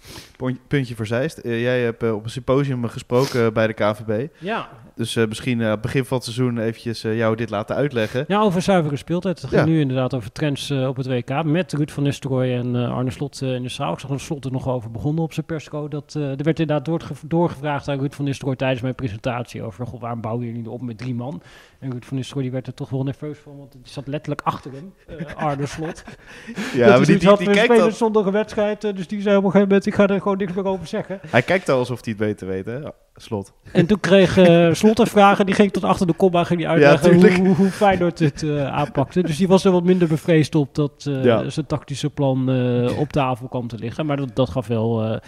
Puntje 0.68 0.96
voor 0.96 1.06
Zeist. 1.06 1.40
Uh, 1.44 1.62
jij 1.62 1.82
hebt 1.82 2.04
uh, 2.04 2.14
op 2.14 2.24
een 2.24 2.30
symposium 2.30 2.88
gesproken 2.88 3.54
bij 3.54 3.68
de 3.68 3.74
KVB. 3.74 4.28
Ja. 4.40 4.70
Dus 4.96 5.16
misschien 5.16 5.60
uh, 5.60 5.74
begin 5.82 6.06
van 6.06 6.18
het 6.18 6.26
seizoen 6.26 6.58
eventjes 6.58 7.02
jou 7.02 7.36
dit 7.36 7.50
laten 7.50 7.76
uitleggen. 7.76 8.26
Ja, 8.28 8.42
over 8.42 8.62
zuivere 8.62 8.96
speeltijd. 8.96 9.42
Het 9.42 9.52
gaat 9.52 9.66
nu 9.66 9.80
inderdaad 9.80 10.14
over 10.14 10.32
trends 10.32 10.72
op 10.72 10.96
het 10.96 11.08
WK. 11.08 11.44
Met 11.44 11.74
Ruud 11.74 11.90
van 11.90 12.04
Nistelrooy 12.04 12.54
en 12.54 12.76
Arne 12.76 13.12
Slot 13.12 13.42
in 13.42 13.64
de 13.64 13.70
zaal. 13.70 13.94
Ik 13.94 14.00
zag 14.00 14.10
er 14.10 14.20
Slot 14.20 14.46
er 14.46 14.52
nog 14.52 14.68
over 14.68 14.92
begonnen 14.92 15.24
op 15.24 15.34
zijn 15.34 15.46
persco. 15.46 15.88
Dat, 15.88 16.14
er 16.14 16.44
werd 16.44 16.60
inderdaad 16.60 17.00
doorgevraagd 17.28 17.88
aan 17.88 18.00
Ruud 18.00 18.14
van 18.14 18.26
Nistelrooy 18.26 18.56
tijdens 18.56 18.82
mijn 18.82 18.96
presentatie 18.96 19.64
over... 19.64 19.88
Goh, 19.88 20.02
waarom 20.02 20.22
bouwen 20.22 20.46
jullie 20.46 20.70
op 20.70 20.82
met 20.82 20.98
drie 20.98 21.16
man? 21.16 21.42
En 21.80 21.92
Ruud 21.92 22.06
van 22.06 22.18
Nistelrooy 22.18 22.44
die 22.44 22.52
werd 22.52 22.68
er 22.68 22.74
toch 22.74 22.90
wel 22.90 22.97
nerveus 23.04 23.38
van, 23.38 23.58
want 23.58 23.72
die 23.72 23.82
zat 23.84 24.08
letterlijk 24.08 24.42
achter 24.42 24.72
hem, 24.72 24.94
uh, 25.10 25.36
Arne 25.36 25.66
Slot. 25.66 26.04
ja, 26.74 26.88
maar 26.88 27.06
die, 27.06 27.18
die, 27.18 27.38
die, 27.38 27.50
kijkt 27.50 27.80
al... 27.80 27.92
zonder 27.92 28.26
een 28.26 28.32
wedstrijd, 28.32 28.84
uh, 28.84 28.96
dus 28.96 29.08
die 29.08 29.22
zei 29.22 29.38
op 29.38 29.44
een 29.44 29.52
gegeven 29.52 29.68
moment, 29.68 29.86
ik 29.86 29.96
ga 29.96 30.08
er 30.08 30.22
gewoon 30.22 30.38
niks 30.38 30.54
meer 30.54 30.66
over 30.66 30.88
zeggen. 30.88 31.20
Hij 31.28 31.42
kijkt 31.42 31.70
al 31.70 31.78
alsof 31.78 32.06
hij 32.06 32.14
het 32.18 32.28
beter 32.28 32.48
weet, 32.48 32.66
hè? 32.66 32.80
Slot. 33.16 33.54
En 33.72 33.86
toen 33.86 34.00
kreeg 34.00 34.38
uh, 34.38 34.74
Slot 34.74 35.00
een 35.00 35.08
vragen, 35.08 35.46
die 35.46 35.56
ging 35.56 35.72
tot 35.72 35.84
achter 35.84 36.08
de 36.08 36.14
komma, 36.14 36.44
ging 36.44 36.60
die 36.60 36.70
uitleggen 36.70 37.20
ja, 37.20 37.38
hoe, 37.38 37.56
hoe, 37.56 37.70
Feyenoord 37.70 38.20
het 38.20 38.44
aanpakte. 38.50 39.22
Dus 39.22 39.38
die 39.38 39.48
was 39.48 39.66
er 39.66 39.72
wat 39.72 39.84
minder 39.84 40.08
bevreesd 40.08 40.56
op 40.56 40.76
dat 40.76 41.04
ja. 41.04 41.50
zijn 41.50 41.66
tactische 41.66 42.10
plan 42.10 42.50
op 42.98 43.12
tafel 43.12 43.48
kwam 43.48 43.68
te 43.68 43.78
liggen. 43.78 44.06
Maar 44.06 44.18
dat, 44.18 44.36
dat 44.36 44.50
gaf 44.50 44.68
wel 44.68 45.20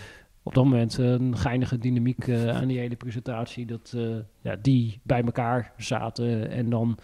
op 0.50 0.56
dat 0.56 0.64
moment 0.64 0.98
een 0.98 1.38
geinige 1.38 1.78
dynamiek 1.78 2.28
uh, 2.28 2.50
aan 2.50 2.68
die 2.68 2.80
hele 2.80 2.96
presentatie. 2.96 3.66
Dat 3.66 3.94
uh, 3.96 4.16
ja, 4.42 4.56
die 4.62 5.00
bij 5.04 5.24
elkaar 5.24 5.74
zaten 5.78 6.52
en 6.52 6.70
dan 6.70 6.98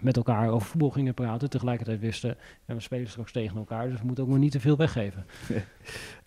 met 0.00 0.16
elkaar 0.16 0.48
over 0.48 0.68
voetbal 0.68 0.90
gingen 0.90 1.14
praten. 1.14 1.50
Tegelijkertijd 1.50 2.00
wisten, 2.00 2.36
en 2.66 2.76
we 2.76 2.82
spelen 2.82 3.08
straks 3.08 3.32
tegen 3.32 3.56
elkaar, 3.56 3.88
dus 3.88 3.98
we 3.98 4.06
moeten 4.06 4.24
ook 4.24 4.30
maar 4.30 4.38
niet 4.38 4.52
te 4.52 4.60
veel 4.60 4.76
weggeven. 4.76 5.26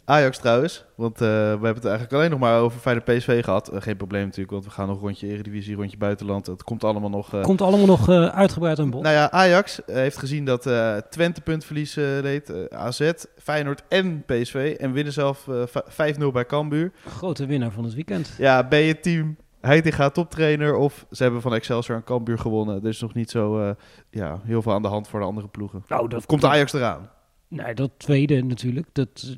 Ajax 0.08 0.38
trouwens, 0.38 0.86
want 0.96 1.14
uh, 1.14 1.28
we 1.28 1.34
hebben 1.50 1.74
het 1.74 1.86
eigenlijk 1.86 2.14
alleen 2.14 2.30
nog 2.30 2.40
maar 2.40 2.60
over 2.60 2.80
Feyenoord 2.80 3.06
PSV 3.06 3.44
gehad. 3.44 3.74
Uh, 3.74 3.82
geen 3.82 3.98
probleem 3.98 4.24
natuurlijk, 4.24 4.52
want 4.52 4.66
we 4.66 4.70
gaan 4.70 4.88
nog 4.88 5.00
rondje 5.00 5.28
Eredivisie, 5.28 5.76
rondje 5.76 5.98
buitenland. 5.98 6.46
Het 6.46 6.64
komt 6.64 6.84
allemaal 6.84 7.10
nog... 7.10 7.34
Uh... 7.34 7.42
Komt 7.42 7.62
allemaal 7.62 7.86
nog 7.86 8.10
uitgebreid 8.10 8.80
aan 8.80 8.90
bod. 8.90 9.02
Nou 9.02 9.16
ja, 9.16 9.32
Ajax 9.32 9.82
heeft 9.86 10.18
gezien 10.18 10.46
dat 10.46 10.62
Twente 11.10 11.42
puntverlies 11.42 11.96
leed, 11.96 12.72
AZ, 12.72 13.12
Feyenoord 13.38 13.84
en 13.90 14.24
PSV. 14.26 14.76
En 14.80 14.92
winnen 14.92 15.14
zelf 15.14 15.48
5-0 15.48 16.26
bij 16.34 16.46
Cambuur. 16.46 16.92
Grote 17.08 17.46
winnaar 17.46 17.72
van 17.72 17.84
het 17.84 17.94
weekend. 17.94 18.34
Ja, 18.38 18.68
ben 18.68 18.80
je 18.80 19.00
team 19.00 19.36
Heitinga 19.66 20.10
toptrainer 20.10 20.76
of 20.76 21.06
ze 21.12 21.24
hebben 21.24 21.42
van 21.42 21.54
Excelsior 21.54 21.98
en 21.98 22.04
Cambuur 22.04 22.40
gewonnen. 22.40 22.84
Er 22.84 22.90
is 22.90 23.02
nog 23.02 23.14
niet 23.14 23.30
zo 23.30 23.76
ja, 24.10 24.42
heel 24.44 24.62
veel 24.62 24.74
aan 24.74 24.82
de 24.82 24.88
hand 24.88 25.08
voor 25.08 25.20
de 25.20 25.26
andere 25.26 25.48
ploegen. 25.48 25.84
Nou, 25.88 26.10
dat 26.10 26.26
komt 26.26 26.44
Ajax 26.44 26.74
eraan. 26.74 27.10
Nee, 27.48 27.74
dat 27.74 27.92
tweede 27.98 28.44
natuurlijk. 28.44 28.88
Dat, 28.92 29.38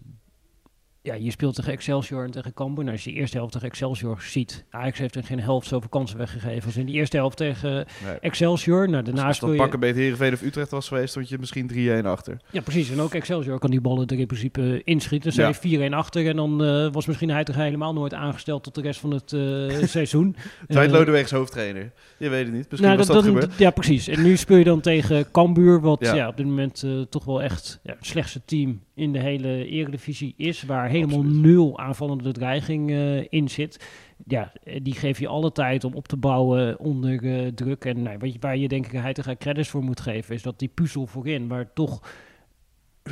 ja, 1.07 1.13
je 1.13 1.31
speelt 1.31 1.55
tegen 1.55 1.71
Excelsior 1.71 2.23
en 2.23 2.31
tegen 2.31 2.53
Cambuur. 2.53 2.83
Nou, 2.83 2.95
als 2.95 3.03
je 3.03 3.11
de 3.11 3.17
eerste 3.17 3.37
helft 3.37 3.53
tegen 3.53 3.67
Excelsior 3.67 4.21
ziet, 4.21 4.65
Ajax 4.69 4.99
heeft 4.99 5.15
er 5.15 5.23
geen 5.23 5.39
helft 5.39 5.67
zoveel 5.67 5.89
kansen 5.89 6.17
weggegeven 6.17 6.65
als 6.65 6.77
in 6.77 6.85
die 6.85 6.95
eerste 6.95 7.17
helft 7.17 7.37
tegen 7.37 7.85
Excelsior. 8.21 8.89
Nou, 8.89 9.03
daarna 9.03 9.25
als, 9.25 9.39
dat 9.39 9.55
pakken 9.55 9.79
bij 9.79 9.89
het 9.89 9.97
Heerenveen 9.97 10.33
of 10.33 10.41
Utrecht 10.41 10.71
was 10.71 10.87
geweest, 10.87 11.09
stond 11.09 11.29
je 11.29 11.37
misschien 11.39 12.03
3-1 12.03 12.05
achter. 12.05 12.37
Ja, 12.51 12.61
precies. 12.61 12.91
En 12.91 13.01
ook 13.01 13.13
Excelsior 13.13 13.59
kan 13.59 13.69
die 13.69 13.81
ballen 13.81 14.07
er 14.07 14.19
in 14.19 14.27
principe 14.27 14.81
inschieten. 14.83 15.33
Ze 15.33 15.41
ja. 15.61 15.89
4-1 15.89 15.93
achter 15.93 16.27
en 16.27 16.35
dan 16.35 16.63
uh, 16.63 16.91
was 16.91 17.05
misschien 17.05 17.29
hij 17.29 17.43
toch 17.43 17.55
helemaal 17.55 17.93
nooit 17.93 18.13
aangesteld 18.13 18.63
tot 18.63 18.75
de 18.75 18.81
rest 18.81 18.99
van 18.99 19.11
het 19.11 19.31
uh, 19.31 19.83
seizoen. 19.83 20.35
Tijd 20.67 20.89
uh, 20.89 20.97
Lodewegs 20.97 21.31
hoofdtrainer. 21.31 21.91
Je 22.17 22.29
weet 22.29 22.45
het 22.45 22.53
niet. 22.53 22.69
Misschien 22.69 22.95
nou, 22.95 22.97
was 22.97 23.07
dat, 23.07 23.41
dat, 23.41 23.57
Ja, 23.57 23.69
precies. 23.69 24.07
En 24.07 24.23
nu 24.23 24.37
speel 24.37 24.57
je 24.57 24.63
dan 24.63 24.81
tegen 24.81 25.31
Cambuur, 25.31 25.81
wat 25.81 25.99
ja. 25.99 26.27
op 26.27 26.37
dit 26.37 26.45
moment 26.45 26.85
toch 27.09 27.25
wel 27.25 27.41
echt 27.41 27.79
het 27.83 27.97
slechtste 28.01 28.41
team 28.45 28.81
in 28.97 29.13
de 29.13 29.19
hele 29.19 29.65
Eredivisie 29.65 30.33
is, 30.37 30.63
waar 30.63 30.89
helemaal 30.99 31.31
nul 31.31 31.79
aanvallende 31.79 32.31
dreiging 32.31 32.89
uh, 32.89 33.25
in 33.29 33.49
zit. 33.49 33.87
Ja, 34.25 34.51
eh, 34.63 34.79
die 34.83 34.93
geef 34.93 35.19
je 35.19 35.27
alle 35.27 35.51
tijd 35.51 35.83
om 35.83 35.93
op 35.93 36.07
te 36.07 36.17
bouwen 36.17 36.79
onder 36.79 37.23
uh, 37.23 37.47
druk. 37.47 37.85
En 37.85 38.01
nou, 38.01 38.17
wat 38.17 38.33
je, 38.33 38.39
waar 38.39 38.57
je 38.57 38.67
denk 38.67 38.85
ik 38.85 38.91
hij 39.23 39.37
credits 39.37 39.69
voor 39.69 39.83
moet 39.83 40.01
geven, 40.01 40.35
is 40.35 40.41
dat 40.41 40.59
die 40.59 40.71
puzzel 40.73 41.07
voorin, 41.07 41.47
waar 41.47 41.73
toch 41.73 42.01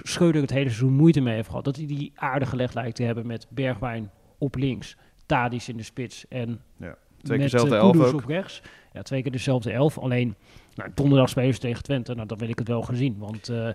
Schreuder 0.03 0.41
het 0.41 0.51
hele 0.51 0.69
seizoen 0.69 0.93
moeite 0.93 1.21
mee 1.21 1.35
heeft 1.35 1.47
gehad, 1.47 1.63
dat 1.63 1.75
hij 1.75 1.85
die 1.85 2.11
aardig 2.15 2.49
gelegd 2.49 2.73
lijkt 2.73 2.95
te 2.95 3.03
hebben 3.03 3.27
met 3.27 3.47
Bergwijn 3.49 4.11
op 4.37 4.55
links, 4.55 4.97
Tadis 5.25 5.69
in 5.69 5.77
de 5.77 5.83
spits 5.83 6.27
en 6.27 6.61
ja, 6.77 6.97
twee 7.21 7.37
keer 7.37 7.49
dezelfde 7.49 7.75
elf 7.75 8.13
op 8.13 8.25
rechts. 8.25 8.61
Ja, 8.93 9.01
twee 9.01 9.21
keer 9.21 9.31
dezelfde 9.31 9.71
elf. 9.71 9.97
Alleen 9.97 10.35
nou, 10.75 10.89
donderdag 10.93 11.29
spelen 11.29 11.53
ze 11.53 11.59
tegen 11.59 11.83
Twente. 11.83 12.13
Nou, 12.13 12.27
dan 12.27 12.37
wil 12.37 12.49
ik 12.49 12.59
het 12.59 12.67
wel 12.67 12.81
gezien. 12.81 13.15
Want 13.17 13.49
uh, 13.49 13.69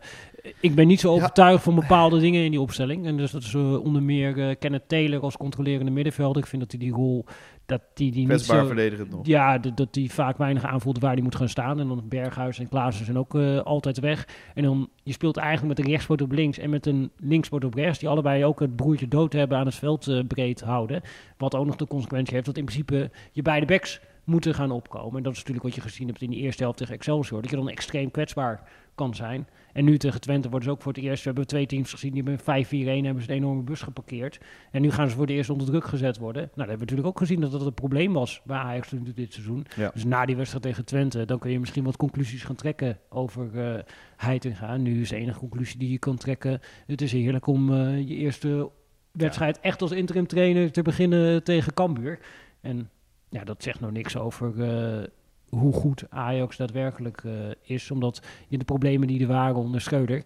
ik 0.60 0.74
ben 0.74 0.86
niet 0.86 1.00
zo 1.00 1.12
overtuigd 1.12 1.62
van 1.62 1.74
bepaalde 1.74 2.18
dingen 2.18 2.44
in 2.44 2.50
die 2.50 2.60
opstelling. 2.60 3.06
En 3.06 3.16
dus 3.16 3.30
dat 3.30 3.42
is 3.42 3.52
uh, 3.52 3.84
onder 3.84 4.02
meer 4.02 4.36
uh, 4.36 4.54
Kenneth 4.58 4.88
Taylor 4.88 5.20
als 5.20 5.36
controlerende 5.36 5.90
middenvelder. 5.90 6.42
Ik 6.42 6.48
vind 6.48 6.62
dat 6.62 6.70
hij 6.70 6.80
die 6.80 6.92
rol... 6.92 7.24
Dat 7.66 7.82
die, 7.94 8.10
die 8.10 8.26
niet 8.26 8.40
zo, 8.40 8.66
verdedigend 8.66 9.10
nog. 9.10 9.26
Ja, 9.26 9.58
dat 9.58 9.94
die 9.94 10.12
vaak 10.12 10.38
weinig 10.38 10.64
aanvoelt 10.64 10.98
waar 10.98 11.12
hij 11.12 11.22
moet 11.22 11.34
gaan 11.36 11.48
staan. 11.48 11.80
En 11.80 11.88
dan 11.88 12.02
Berghuis 12.08 12.58
en 12.58 12.68
Klaassen 12.68 13.04
zijn 13.04 13.18
ook 13.18 13.34
altijd 13.64 14.00
weg. 14.00 14.28
En 14.54 14.62
dan, 14.62 14.88
je 15.02 15.12
speelt 15.12 15.36
eigenlijk 15.36 15.68
met 15.68 15.86
een 15.86 15.92
rechtspoot 15.92 16.22
op 16.22 16.32
links 16.32 16.58
en 16.58 16.70
met 16.70 16.86
een 16.86 17.10
linkspoot 17.16 17.64
op 17.64 17.74
rechts. 17.74 17.98
Die 17.98 18.08
allebei 18.08 18.44
ook 18.44 18.60
het 18.60 18.76
broertje 18.76 19.08
dood 19.08 19.32
hebben 19.32 19.58
aan 19.58 19.66
het 19.66 19.74
veld 19.74 20.28
breed 20.28 20.60
houden. 20.60 21.02
Wat 21.36 21.54
ook 21.54 21.66
nog 21.66 21.76
de 21.76 21.86
consequentie 21.86 22.34
heeft 22.34 22.46
dat 22.46 22.56
in 22.56 22.64
principe 22.64 23.10
je 23.32 23.42
beide 23.42 23.66
backs 23.66 24.00
moeten 24.30 24.54
gaan 24.54 24.70
opkomen. 24.70 25.16
En 25.16 25.22
dat 25.22 25.32
is 25.32 25.38
natuurlijk 25.38 25.66
wat 25.66 25.74
je 25.74 25.80
gezien 25.80 26.06
hebt 26.06 26.22
in 26.22 26.30
de 26.30 26.36
eerste 26.36 26.62
helft 26.62 26.78
tegen 26.78 26.94
Excelsior. 26.94 27.40
Dat 27.40 27.50
je 27.50 27.56
dan 27.56 27.68
extreem 27.68 28.10
kwetsbaar 28.10 28.62
kan 28.94 29.14
zijn. 29.14 29.48
En 29.72 29.84
nu 29.84 29.98
tegen 29.98 30.20
Twente 30.20 30.48
worden 30.48 30.68
ze 30.68 30.74
ook 30.74 30.82
voor 30.82 30.92
het 30.92 31.02
eerst... 31.02 31.22
We 31.22 31.28
hebben 31.28 31.46
twee 31.46 31.66
teams 31.66 31.90
gezien, 31.90 32.12
die 32.12 32.22
met 32.22 32.40
5-4-1 32.40 32.44
hebben 32.44 33.22
ze 33.22 33.30
een 33.30 33.36
enorme 33.36 33.62
bus 33.62 33.82
geparkeerd. 33.82 34.40
En 34.70 34.82
nu 34.82 34.90
gaan 34.90 35.08
ze 35.08 35.14
voor 35.14 35.26
het 35.26 35.34
eerst 35.34 35.50
onder 35.50 35.66
druk 35.66 35.84
gezet 35.84 36.18
worden. 36.18 36.42
Nou, 36.42 36.52
dat 36.54 36.68
hebben 36.68 36.86
we 36.86 36.92
natuurlijk 36.92 37.08
ook 37.08 37.18
gezien 37.18 37.40
dat 37.40 37.52
dat 37.52 37.66
een 37.66 37.74
probleem 37.74 38.12
was 38.12 38.40
bij 38.44 38.56
Ajax 38.56 38.90
dit 39.14 39.32
seizoen. 39.32 39.66
Dus 39.92 40.04
na 40.04 40.26
die 40.26 40.36
wedstrijd 40.36 40.64
tegen 40.64 40.84
Twente, 40.84 41.24
dan 41.24 41.38
kun 41.38 41.50
je 41.50 41.60
misschien 41.60 41.84
wat 41.84 41.96
conclusies 41.96 42.42
gaan 42.42 42.56
trekken 42.56 42.98
over 43.08 43.50
uh, 43.54 43.78
Heitinga. 44.16 44.76
Nu 44.76 45.00
is 45.00 45.08
de 45.08 45.16
enige 45.16 45.38
conclusie 45.38 45.78
die 45.78 45.90
je 45.90 45.98
kan 45.98 46.16
trekken... 46.16 46.60
Het 46.86 47.00
is 47.00 47.12
heerlijk 47.12 47.46
om 47.46 47.72
uh, 47.72 47.98
je 47.98 48.14
eerste 48.14 48.70
wedstrijd 49.12 49.60
echt 49.60 49.82
als 49.82 49.90
interim 49.90 50.26
trainer 50.26 50.72
te 50.72 50.82
beginnen 50.82 51.44
tegen 51.44 51.74
Cambuur. 51.74 52.18
En 52.60 52.90
ja, 53.30 53.44
dat 53.44 53.62
zegt 53.62 53.80
nou 53.80 53.92
niks 53.92 54.16
over 54.16 54.52
uh, 54.56 55.06
hoe 55.48 55.72
goed 55.72 56.04
Ajax 56.10 56.56
daadwerkelijk 56.56 57.22
uh, 57.22 57.32
is. 57.62 57.90
Omdat 57.90 58.22
je 58.48 58.58
de 58.58 58.64
problemen 58.64 59.08
die 59.08 59.20
er 59.20 59.26
waren 59.26 59.56
onder 59.56 59.80
Schreuder... 59.80 60.24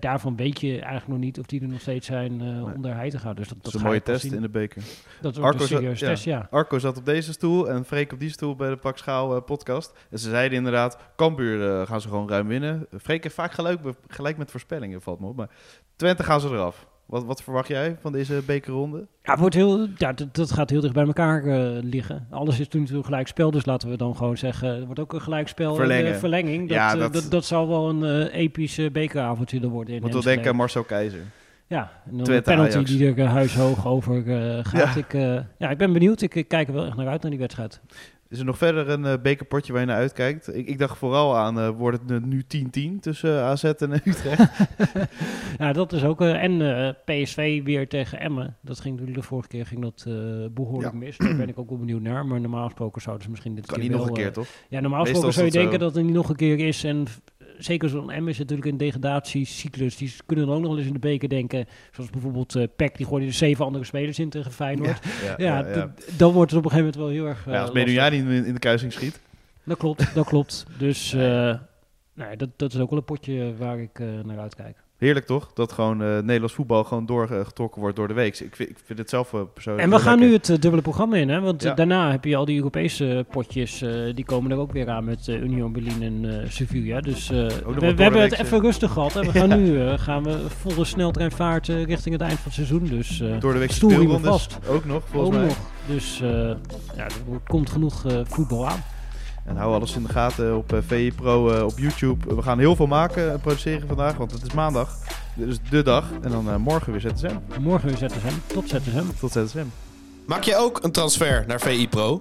daarvan 0.00 0.36
weet 0.36 0.60
je 0.60 0.72
eigenlijk 0.72 1.08
nog 1.08 1.18
niet 1.18 1.38
of 1.38 1.46
die 1.46 1.60
er 1.60 1.68
nog 1.68 1.80
steeds 1.80 2.06
zijn 2.06 2.32
uh, 2.32 2.38
nee. 2.38 2.74
onder 2.74 2.94
hij 2.94 3.10
te 3.10 3.18
gaan. 3.18 3.34
Dus 3.34 3.48
dat, 3.48 3.56
dat 3.62 3.74
is 3.74 3.80
een 3.80 3.86
mooie 3.86 4.02
test 4.02 4.24
in 4.24 4.40
de 4.40 4.48
beker. 4.48 4.82
Dat 5.20 5.36
is 5.36 5.42
ook 5.42 5.52
een 5.52 5.60
serieuze 5.60 6.04
test, 6.04 6.24
ja. 6.24 6.46
Arco 6.50 6.78
zat 6.78 6.96
op 6.96 7.04
deze 7.04 7.32
stoel 7.32 7.68
en 7.68 7.84
Freek 7.84 8.12
op 8.12 8.20
die 8.20 8.30
stoel 8.30 8.56
bij 8.56 8.68
de 8.68 8.76
Pak 8.76 8.98
Schaal 8.98 9.42
podcast. 9.42 9.92
En 10.10 10.18
ze 10.18 10.30
zeiden 10.30 10.58
inderdaad, 10.58 10.98
Cambuur 11.16 11.86
gaan 11.86 12.00
ze 12.00 12.08
gewoon 12.08 12.28
ruim 12.28 12.46
winnen. 12.46 12.86
Freek 13.00 13.22
heeft 13.22 13.34
vaak 13.34 13.52
gelijk, 13.52 13.80
gelijk 14.08 14.36
met 14.36 14.50
voorspellingen, 14.50 15.02
valt 15.02 15.20
me 15.20 15.26
op. 15.26 15.36
Maar 15.36 15.50
Twente 15.96 16.22
gaan 16.22 16.40
ze 16.40 16.48
eraf. 16.48 16.86
Wat, 17.06 17.24
wat 17.24 17.42
verwacht 17.42 17.68
jij 17.68 17.96
van 18.00 18.12
deze 18.12 18.42
bekerronde? 18.46 19.06
Ja, 19.22 19.36
wordt 19.36 19.54
heel, 19.54 19.88
ja 19.96 20.12
dat, 20.12 20.34
dat 20.34 20.52
gaat 20.52 20.70
heel 20.70 20.80
dicht 20.80 20.94
bij 20.94 21.06
elkaar 21.06 21.44
uh, 21.44 21.82
liggen. 21.82 22.26
Alles 22.30 22.60
is 22.60 22.68
toen 22.68 23.04
gelijk 23.04 23.28
spel, 23.28 23.50
dus 23.50 23.66
laten 23.66 23.90
we 23.90 23.96
dan 23.96 24.16
gewoon 24.16 24.36
zeggen... 24.36 24.68
er 24.68 24.84
wordt 24.84 25.00
ook 25.00 25.12
een 25.12 25.20
gelijkspel 25.20 25.74
Verlengen. 25.74 26.12
de 26.12 26.18
verlenging. 26.18 26.68
Dat, 26.68 26.76
ja, 26.76 26.96
dat... 26.96 27.12
dat, 27.12 27.30
dat 27.30 27.44
zal 27.44 27.68
wel 27.68 27.88
een 27.88 28.02
uh, 28.02 28.34
episch 28.34 28.80
bekeravondje 28.92 29.60
er 29.60 29.68
worden. 29.68 30.00
Moet 30.00 30.12
wel 30.12 30.22
denken 30.22 30.50
aan 30.50 30.56
Marcel 30.56 30.82
Keizer. 30.82 31.20
Ja, 31.66 31.92
en 32.10 32.16
dan 32.16 32.34
een 32.34 32.42
penalty 32.42 32.84
die 32.84 33.14
er 33.14 33.26
huishoog 33.26 33.86
over 33.86 34.22
gaat. 34.64 34.94
Ja. 34.94 34.96
Ik, 34.96 35.12
ja, 35.58 35.70
ik 35.70 35.78
ben 35.78 35.92
benieuwd. 35.92 36.20
Ik, 36.20 36.34
ik 36.34 36.48
kijk 36.48 36.68
er 36.68 36.74
wel 36.74 36.86
echt 36.86 36.96
naar 36.96 37.08
uit 37.08 37.22
naar 37.22 37.30
die 37.30 37.40
wedstrijd. 37.40 37.80
Is 38.28 38.38
er 38.38 38.44
nog 38.44 38.58
verder 38.58 38.88
een 38.88 39.04
uh, 39.04 39.14
bekerpotje 39.22 39.72
waar 39.72 39.80
je 39.80 39.86
naar 39.86 39.96
uitkijkt? 39.96 40.56
Ik, 40.56 40.66
ik 40.66 40.78
dacht 40.78 40.98
vooral 40.98 41.36
aan, 41.36 41.58
uh, 41.58 41.68
wordt 41.68 41.98
het 42.08 42.26
nu 42.26 42.44
10-10 42.96 43.00
tussen 43.00 43.30
uh, 43.30 43.44
AZ 43.44 43.64
en 43.64 43.92
Utrecht? 44.04 44.50
ja, 45.58 45.72
dat 45.72 45.92
is 45.92 46.04
ook... 46.04 46.20
en 46.20 46.96
PSV 47.04 47.62
weer 47.64 47.88
tegen 47.88 48.20
Emmen. 48.20 48.56
Dat 48.60 48.80
ging 48.80 48.94
natuurlijk 48.94 49.22
de 49.22 49.28
vorige 49.28 49.48
keer 49.48 49.66
ging 49.66 49.82
dat, 49.82 50.06
behoorlijk 50.54 50.94
mis. 50.94 51.16
Daar 51.16 51.36
ben 51.36 51.48
ik 51.48 51.58
ook 51.58 51.68
wel 51.68 51.78
benieuwd 51.78 52.02
naar. 52.02 52.26
Maar 52.26 52.40
normaal 52.40 52.64
gesproken 52.64 53.02
zouden 53.02 53.24
ze 53.24 53.30
misschien 53.30 53.54
dit 53.54 53.66
kan 53.66 53.74
keer 53.74 53.82
niet 53.82 53.92
wel, 53.92 54.06
nog 54.06 54.08
een 54.08 54.22
keer, 54.22 54.32
toch? 54.32 54.46
Ja, 54.68 54.80
normaal 54.80 55.04
gesproken 55.04 55.32
zou 55.32 55.46
je 55.46 55.52
denken 55.52 55.78
dat 55.78 55.94
het 55.94 56.04
niet 56.04 56.14
nog 56.14 56.28
een 56.28 56.36
keer 56.36 56.58
is. 56.58 56.84
En 56.84 57.06
zeker 57.58 57.88
zo'n 57.88 58.24
M 58.24 58.28
is 58.28 58.38
natuurlijk 58.38 58.68
een 58.68 58.76
degradatiecyclus. 58.76 59.96
Die 59.96 60.14
kunnen 60.26 60.46
dan 60.46 60.54
ook 60.54 60.60
nog 60.60 60.70
wel 60.70 60.78
eens 60.78 60.86
in 60.86 60.92
de 60.92 60.98
beker 60.98 61.28
denken. 61.28 61.66
Zoals 61.92 62.10
bijvoorbeeld 62.10 62.56
uh, 62.56 62.64
Peck, 62.76 62.96
die 62.96 63.06
gooide 63.06 63.26
er 63.26 63.32
zeven 63.32 63.64
andere 63.64 63.84
spelers 63.84 64.18
in 64.18 64.28
tegen 64.28 64.52
Feyenoord. 64.52 64.98
Ja, 65.24 65.34
ja, 65.36 65.92
dan 66.16 66.32
wordt 66.32 66.50
het 66.50 66.60
op 66.60 66.64
een 66.64 66.70
gegeven 66.70 66.76
moment 66.76 66.96
wel 66.96 67.08
heel 67.08 67.26
erg 67.26 67.46
uh, 67.46 67.52
Ja, 67.52 67.60
als 67.60 67.72
Menuja 67.72 68.08
niet 68.08 68.24
in, 68.24 68.44
in 68.44 68.52
de 68.52 68.58
kruising 68.58 68.92
schiet. 68.92 69.20
Dat 69.64 69.78
klopt, 69.78 70.14
dat 70.14 70.26
klopt. 70.26 70.66
Dus 70.78 71.12
uh, 71.12 71.20
nou, 72.14 72.36
dat, 72.36 72.48
dat 72.56 72.72
is 72.72 72.80
ook 72.80 72.90
wel 72.90 72.98
een 72.98 73.04
potje 73.04 73.56
waar 73.56 73.80
ik 73.80 73.98
naar 74.24 74.38
uitkijk. 74.38 74.76
Heerlijk 74.98 75.26
toch? 75.26 75.50
Dat 75.54 75.72
gewoon 75.72 76.02
uh, 76.02 76.18
Nederlands 76.18 76.54
voetbal 76.54 76.84
gewoon 76.84 77.06
doorgetrokken 77.06 77.80
wordt 77.80 77.96
door 77.96 78.08
de 78.08 78.14
week. 78.14 78.38
Ik 78.38 78.56
vind, 78.56 78.70
ik 78.70 78.76
vind 78.84 78.98
het 78.98 79.10
zelf 79.10 79.32
uh, 79.32 79.40
persoonlijk. 79.54 79.84
En 79.84 79.90
we 79.90 79.98
gaan 79.98 80.18
nu 80.18 80.32
het 80.32 80.48
uh, 80.48 80.58
dubbele 80.58 80.82
programma 80.82 81.16
in, 81.16 81.28
hè? 81.28 81.40
Want 81.40 81.76
daarna 81.76 82.10
heb 82.10 82.24
je 82.24 82.36
al 82.36 82.44
die 82.44 82.56
Europese 82.56 83.26
potjes. 83.30 83.84
die 84.14 84.24
komen 84.24 84.50
er 84.50 84.58
ook 84.58 84.72
weer 84.72 84.88
aan 84.90 85.04
met 85.04 85.26
Union 85.26 85.72
Berlin 85.72 86.02
en 86.02 86.44
Sevilla. 86.52 87.00
Dus 87.00 87.28
we, 87.28 87.94
we 87.96 88.02
hebben 88.02 88.20
het 88.20 88.38
even 88.38 88.60
rustig 88.60 88.92
gehad. 88.92 89.16
En 89.16 89.32
we 89.32 89.38
gaan 89.38 89.48
nu 89.62 89.96
gaan 89.98 90.22
we 90.22 90.38
volle 90.48 90.84
sneltreinvaart 90.84 91.66
richting 91.66 92.14
het 92.14 92.24
eind 92.24 92.38
van 92.38 92.44
het 92.44 92.54
seizoen. 92.54 92.84
Dus 92.84 93.22
door 93.40 93.52
de 93.52 93.58
week 93.58 93.70
speelrondes 93.70 94.48
ook 94.68 94.84
nog, 94.84 95.02
volgens 95.06 95.36
ook 95.36 95.42
mij. 95.42 95.48
Nog. 95.48 95.58
Dus 95.86 96.18
ja, 96.96 97.04
er 97.04 97.40
komt 97.46 97.70
genoeg 97.70 98.04
voetbal 98.24 98.68
aan. 98.68 98.82
En 99.46 99.56
hou 99.56 99.74
alles 99.74 99.94
in 99.96 100.02
de 100.02 100.08
gaten 100.08 100.56
op 100.56 100.72
uh, 100.72 100.78
VI 100.86 101.12
Pro 101.12 101.54
uh, 101.54 101.64
op 101.64 101.78
YouTube. 101.78 102.34
We 102.34 102.42
gaan 102.42 102.58
heel 102.58 102.76
veel 102.76 102.86
maken 102.86 103.32
en 103.32 103.40
produceren 103.40 103.88
vandaag, 103.88 104.16
want 104.16 104.30
het 104.30 104.42
is 104.42 104.52
maandag. 104.52 104.98
Dit 105.34 105.48
is 105.48 105.58
de 105.70 105.82
dag. 105.82 106.04
En 106.22 106.30
dan 106.30 106.48
uh, 106.48 106.56
morgen 106.56 106.92
weer 106.92 107.00
ZSM. 107.00 107.36
Morgen 107.60 107.88
weer 107.88 107.96
ZSM. 107.96 108.34
Tot 108.46 108.68
ZSM. 108.68 109.04
Tot 109.20 109.32
ZSM. 109.32 109.66
Maak 110.26 110.42
je 110.42 110.56
ook 110.56 110.82
een 110.82 110.92
transfer 110.92 111.44
naar 111.46 111.60
VI 111.60 111.88
Pro? 111.88 112.20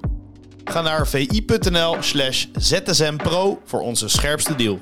Ga 0.63 0.81
naar 0.81 1.07
vi.nl 1.07 1.95
slash 1.99 2.45
zsmpro 2.53 3.61
voor 3.65 3.79
onze 3.79 4.07
scherpste 4.07 4.55
deal. 4.55 4.79